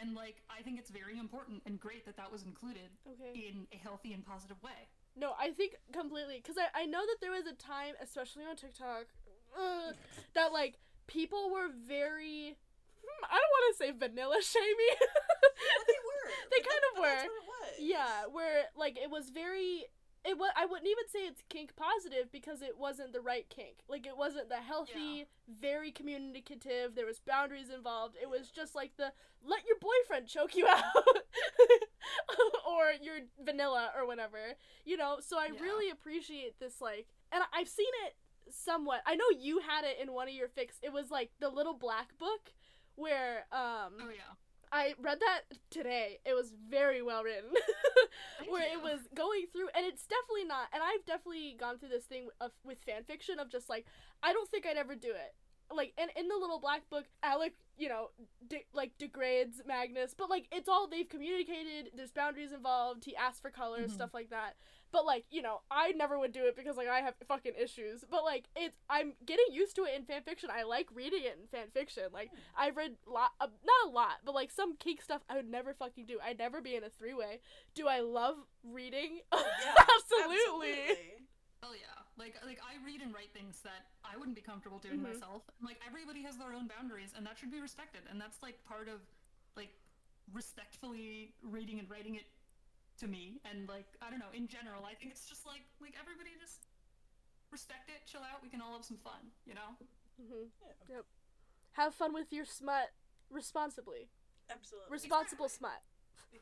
[0.00, 3.32] and like I think it's very important and great that that was included Okay.
[3.38, 4.88] in a healthy and positive way.
[5.16, 8.56] No, I think completely because I, I know that there was a time, especially on
[8.56, 9.06] TikTok,
[9.56, 9.92] uh,
[10.34, 12.56] that like people were very.
[13.04, 14.92] Hmm, I don't want to say vanilla shamey.
[14.98, 16.30] But they were.
[16.50, 17.16] They kind that- of were.
[17.16, 17.72] what it was.
[17.80, 19.84] yeah, where like it was very.
[20.24, 20.50] It was.
[20.56, 23.76] I wouldn't even say it's kink positive because it wasn't the right kink.
[23.88, 26.96] Like it wasn't the healthy, very communicative.
[26.96, 28.16] There was boundaries involved.
[28.20, 29.12] It was just like the
[29.44, 30.82] let your boyfriend choke you out,
[32.68, 34.38] or your vanilla or whatever.
[34.84, 35.18] You know.
[35.20, 35.60] So I Yeah.
[35.62, 36.80] really appreciate this.
[36.80, 38.14] Like, and I've seen it
[38.50, 39.02] somewhat.
[39.06, 40.78] I know you had it in one of your fics.
[40.82, 42.52] It was like the little black book,
[42.94, 43.94] where um.
[44.00, 44.34] Oh yeah.
[44.72, 46.18] I read that today.
[46.26, 47.50] It was very well written.
[48.48, 50.66] Where it was going through, and it's definitely not.
[50.72, 53.86] And I've definitely gone through this thing of with fan fiction of just like
[54.22, 55.34] I don't think I'd ever do it.
[55.74, 58.10] Like, and in the little black book, Alec, you know,
[58.48, 61.90] de- like degrades Magnus, but like it's all they've communicated.
[61.94, 63.04] There's boundaries involved.
[63.04, 63.94] He asked for colors, Mhm.
[63.94, 64.54] stuff like that.
[64.92, 68.04] But like, you know, I never would do it because like I have fucking issues.
[68.08, 70.48] But like, it's I'm getting used to it in fan fiction.
[70.50, 72.04] I like reading it in fan fiction.
[72.12, 75.50] Like I've read lot, uh, not a lot, but like some kink stuff I would
[75.50, 76.18] never fucking do.
[76.24, 77.40] I'd never be in a three way.
[77.74, 79.20] Do I love reading?
[79.32, 81.26] Yeah, absolutely.
[81.62, 82.02] Oh yeah.
[82.16, 85.12] Like like I read and write things that I wouldn't be comfortable doing Mhm.
[85.14, 85.42] myself.
[85.60, 88.02] Like everybody has their own boundaries and that should be respected.
[88.08, 89.00] And that's like part of
[89.56, 89.72] like
[90.32, 92.26] respectfully reading and writing it
[92.98, 95.94] to me and like I don't know, in general, I think it's just like like
[96.00, 96.66] everybody just
[97.52, 99.76] respect it, chill out, we can all have some fun, you know?
[100.16, 101.06] hmm Yeah, Yep.
[101.72, 102.92] Have fun with your smut
[103.30, 104.08] responsibly.
[104.48, 104.90] absolutely.
[104.90, 105.82] Responsible smut.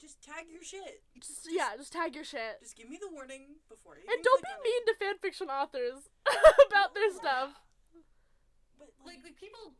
[0.00, 1.00] Just tag your shit.
[1.16, 2.60] Just, yeah, just tag your shit.
[2.60, 4.04] Just give me the warning before you.
[4.04, 4.90] And don't be mean it.
[4.90, 6.10] to fanfiction authors
[6.68, 7.56] about their stuff.
[8.76, 9.72] But Like like people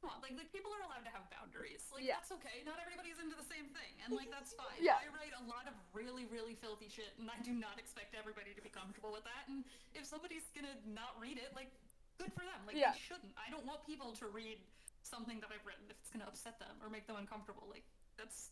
[0.00, 1.86] come on, like like people are allowed to have boundaries.
[1.92, 2.18] Like Yeah.
[2.18, 2.64] that's okay.
[2.66, 3.94] Not everybody's into the same thing.
[4.02, 4.80] And like that's fine.
[4.80, 4.98] Yeah.
[4.98, 8.56] I write a lot of really, really filthy shit and I do not expect everybody
[8.56, 9.44] to be comfortable with that.
[9.46, 9.62] And
[9.94, 11.70] if somebody's gonna not read it, like
[12.18, 12.58] good for them.
[12.66, 12.96] Like Yeah.
[12.96, 13.36] they shouldn't.
[13.36, 14.58] I don't want people to read
[15.04, 17.68] something that I've written if it's gonna upset them or make them uncomfortable.
[17.68, 17.84] Like
[18.16, 18.50] that's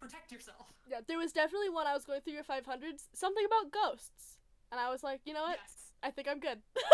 [0.00, 0.66] protect yourself.
[0.88, 4.38] Yeah, there was definitely one I was going through your 500s, something about ghosts.
[4.70, 5.58] And I was like, you know what?
[5.58, 5.90] Yes.
[6.02, 6.62] I think I'm good.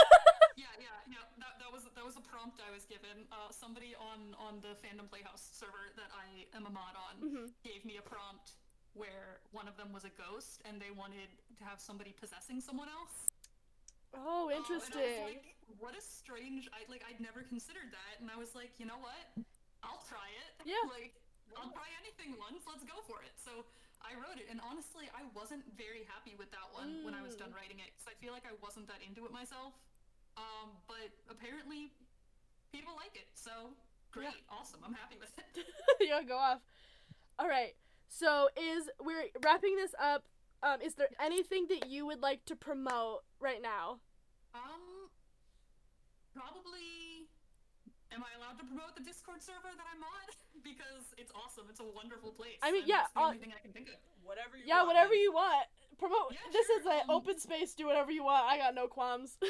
[0.53, 1.25] Yeah, yeah, yeah.
[1.41, 3.25] That, that was that was a prompt I was given.
[3.33, 7.47] Uh, somebody on on the fandom playhouse server that I am a mod on Mhm.
[7.65, 8.61] gave me a prompt
[8.93, 12.93] where one of them was a ghost and they wanted to have somebody possessing someone
[12.93, 13.33] else.
[14.13, 15.01] Oh, Uh, and I interesting.
[15.01, 16.69] was like, what a strange.
[16.77, 19.25] I like I'd never considered that, and I was like, you know what?
[19.83, 20.69] I'll try it.
[20.69, 20.85] Yeah.
[21.01, 21.17] Like
[21.59, 22.63] I'll try anything once.
[22.67, 23.35] Let's go for it.
[23.37, 23.65] So
[24.03, 27.37] I wrote it, and honestly, I wasn't very happy with that one when I was
[27.37, 27.57] done Mm.
[27.61, 29.75] writing it because I feel like I wasn't that into it myself.
[30.37, 31.93] Um, but apparently,
[32.73, 33.29] people like it.
[33.35, 33.75] So
[34.11, 34.81] great, awesome.
[34.85, 35.67] I'm happy with it.
[36.01, 36.61] yeah, go off.
[37.39, 37.75] All right.
[38.09, 40.25] So is we're wrapping this up.
[40.63, 43.99] Um, is there anything that you would like to promote right now?
[44.55, 45.11] Um,
[46.35, 47.12] probably
[48.15, 50.27] am I allowed to promote the Discord server that I'm on?
[50.69, 51.67] because it's awesome.
[51.73, 52.61] It's a wonderful place.
[52.63, 53.99] I mean, and yeah, the uh, only thing I can think of.
[54.23, 55.23] Whatever you Yeah, want, whatever man.
[55.25, 55.67] you want.
[55.99, 56.31] Promote.
[56.31, 57.75] Yeah, this is an um, open space.
[57.75, 58.47] Do whatever you want.
[58.47, 59.37] I got no qualms.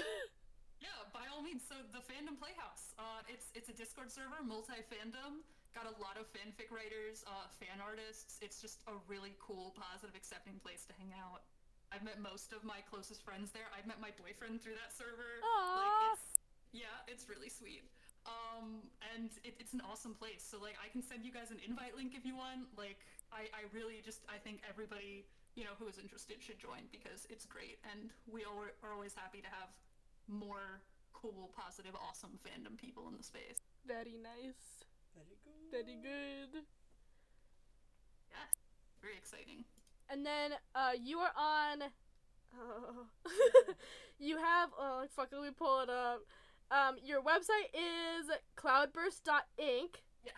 [0.82, 1.62] Yeah, by all means.
[1.62, 5.46] So the Fandom Playhouse, uh, it's it's a Discord server, multi fandom.
[5.78, 8.42] Got a lot of fanfic writers, uh, fan artists.
[8.42, 11.46] It's just a really cool, positive, accepting place to hang out.
[11.94, 13.70] I've met most of my closest friends there.
[13.70, 15.38] I've met my boyfriend through that server.
[15.46, 15.54] Aw.
[15.78, 16.26] Like it's
[16.74, 17.86] yeah, it's really sweet.
[18.22, 20.46] Um, and it, it's an awesome place.
[20.46, 22.70] So like, I can send you guys an invite link if you want.
[22.78, 23.02] Like,
[23.32, 27.26] I I really just I think everybody you know who is interested should join because
[27.28, 29.74] it's great, and we all are always happy to have
[30.28, 30.80] more
[31.12, 33.58] cool, positive, awesome fandom people in the space.
[33.86, 34.86] Very nice.
[35.14, 35.70] Very good.
[35.70, 36.62] Very good.
[38.30, 38.52] Yes,
[39.00, 39.64] very exciting.
[40.08, 41.90] And then uh, you are on.
[42.54, 43.06] Oh.
[44.18, 44.70] you have.
[44.78, 45.28] Oh fuck!
[45.32, 46.22] Let me pull it up.
[46.70, 50.02] Um, your website is cloudburst.ink.
[50.24, 50.34] Yes.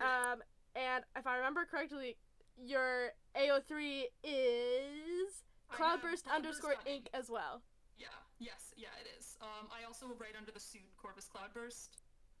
[0.00, 0.42] Um,
[0.76, 2.16] and if I remember correctly,
[2.56, 7.62] your AO3 is cloudburst underscore ink as well.
[7.98, 8.06] Yeah.
[8.38, 8.72] Yes.
[8.76, 8.88] Yeah.
[9.00, 9.36] It is.
[9.40, 11.96] Um, I also write under the pseud Corvus Cloudburst.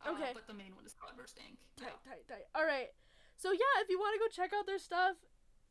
[0.06, 0.30] Uh, Okay.
[0.34, 1.58] But the main one is Cloudburst Ink.
[1.78, 1.86] Yeah.
[1.86, 2.46] Tight, tight, tight.
[2.54, 2.88] All right.
[3.36, 5.16] So yeah, if you want to go check out their stuff,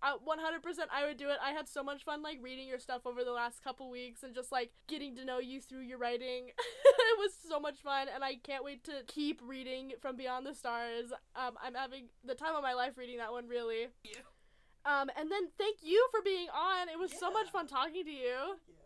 [0.03, 1.37] uh, 100% I would do it.
[1.43, 4.33] I had so much fun like reading your stuff over the last couple weeks and
[4.33, 6.47] just like getting to know you through your writing.
[6.85, 10.55] it was so much fun and I can't wait to keep reading from Beyond the
[10.55, 11.11] Stars.
[11.35, 13.87] Um, I'm having the time of my life reading that one really.
[14.03, 14.21] Yeah.
[14.85, 16.89] Um, and then thank you for being on.
[16.89, 18.57] It was so much fun talking to you.
[18.67, 18.81] Yeah.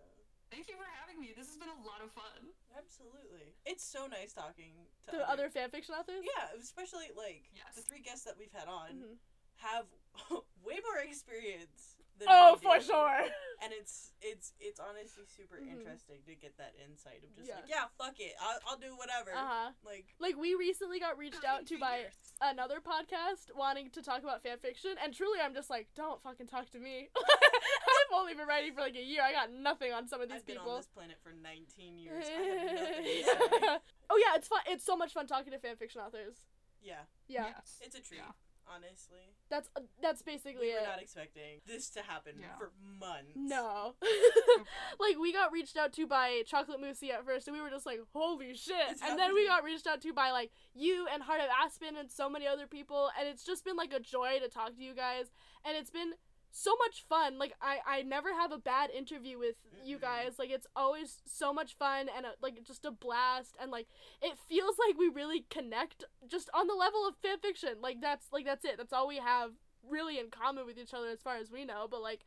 [0.52, 1.34] Thank you for having me.
[1.36, 2.52] This has been a lot of fun.
[2.78, 3.56] Absolutely.
[3.66, 4.76] It's so nice talking
[5.10, 6.24] to To other fanfiction authors.
[6.24, 7.76] Yeah, especially like Yes.
[7.76, 9.18] the three guests that we've had on Mhm.
[9.64, 9.86] have
[10.66, 13.20] way more experience than Oh, we for sure.
[13.64, 15.72] And it's it's it's honestly super Mhm.
[15.72, 17.56] interesting to get that insight of just Yeah.
[17.56, 19.32] like yeah, fuck it, I'll, I'll do whatever.
[19.32, 19.72] Uh huh.
[19.86, 22.06] Like Like we recently got reached out to by
[22.42, 26.48] another podcast wanting to talk about fan fiction, and truly, I'm just like, don't fucking
[26.48, 27.10] talk to me.
[27.16, 29.22] I've only been writing for like a year.
[29.24, 30.72] I got nothing on some of these I've been people.
[30.72, 32.26] on this planet for 19 years.
[32.28, 34.62] I have nothing oh yeah, it's fun.
[34.68, 36.36] It's so much fun talking to fan fiction authors.
[36.82, 37.80] Yeah, Yeah, Yes.
[37.82, 38.20] it's a treat.
[38.20, 38.32] Yeah.
[38.68, 40.88] Honestly, that's uh, that's basically we were it.
[40.88, 42.58] not expecting this to happen Yeah.
[42.58, 43.32] for months.
[43.36, 43.96] no.
[45.00, 47.86] like we got reached out to by Chocolate Moosey at first, and we were just
[47.86, 51.22] like, "Holy shit!" It's and then we got reached out to by like you and
[51.24, 54.40] Heart of Aspen and so many other people, and it's just been like a joy
[54.42, 55.26] to talk to you guys,
[55.64, 56.14] and it's been
[56.56, 57.38] so much fun.
[57.38, 60.40] Like I I never have a bad interview with you guys.
[60.40, 63.88] Like it's always so much fun and a, like just a blast, and like
[64.22, 67.76] it feels like we really connect just on the level of fan fiction.
[67.82, 68.78] Like that's like that's it.
[68.78, 69.52] That's all we have
[69.88, 71.88] really in common with each other as far as we know.
[71.92, 72.22] But like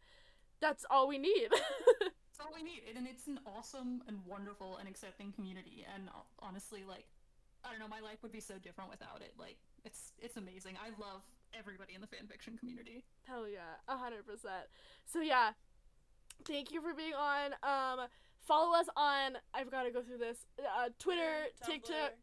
[0.60, 1.48] that's all we need.
[2.38, 5.84] That's all we need, and it's an awesome and wonderful and accepting community.
[5.92, 7.06] And uh, honestly, like,
[7.64, 9.34] I don't know, my life would be so different without it.
[9.36, 10.76] Like, it's it's amazing.
[10.78, 11.22] I love
[11.56, 13.04] everybody in the fanfiction community.
[13.26, 14.66] Hell yeah, a hundred percent.
[15.06, 15.52] So yeah,
[16.44, 17.52] thank you for being on.
[17.62, 18.06] Um,
[18.46, 19.38] follow us on.
[19.54, 20.38] I've got to go through this.
[20.58, 22.14] Uh, Twitter, TikTok.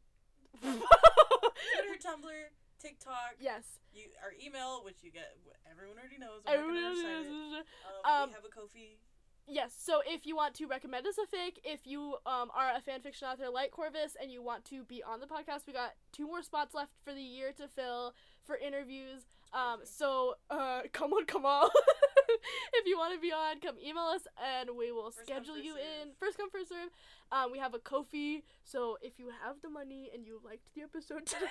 [0.61, 2.43] Twitter, Tumblr,
[2.79, 3.35] TikTok.
[3.39, 3.63] yes.
[3.93, 5.35] You our email, which you get.
[5.71, 6.41] Everyone already knows.
[6.45, 7.51] I'm Everybody not gonna knows recite it.
[7.51, 7.65] this.
[8.05, 8.97] Um, Um, we have a Ko-fi.
[9.47, 9.75] Yes.
[9.77, 13.01] So if you want to recommend us a fic, if you um are a fan
[13.01, 16.25] fiction author like Corvus and you want to be on the podcast, we got two
[16.27, 18.15] more spots left for the year to fill
[18.45, 19.23] for interviews.
[19.53, 21.69] Um, so uh, come on, come on.
[22.73, 25.75] if you want to be on, come email us and we will First schedule you
[25.75, 26.09] in.
[26.19, 26.89] First come, first serve.
[27.31, 30.81] Um, we have a Ko-fi, so if you have the money and you liked the
[30.81, 31.47] episode today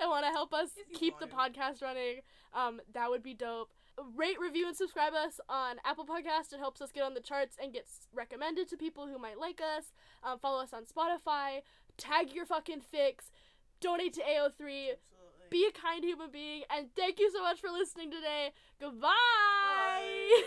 [0.00, 2.20] and want to help us keep the podcast running,
[2.54, 3.72] um, that would be dope.
[4.14, 6.52] Rate, review, and subscribe us on Apple Podcast.
[6.52, 9.60] It helps us get on the charts and gets recommended to people who might like
[9.60, 9.86] us.
[10.22, 11.62] Um, follow us on Spotify.
[11.96, 13.30] Tag your fucking fics.
[13.80, 14.96] Donate to AO3.
[15.50, 16.62] Be a kind human being.
[16.70, 18.52] And thank you so much for listening today.
[18.80, 19.08] Goodbye.
[19.10, 20.42] Bye.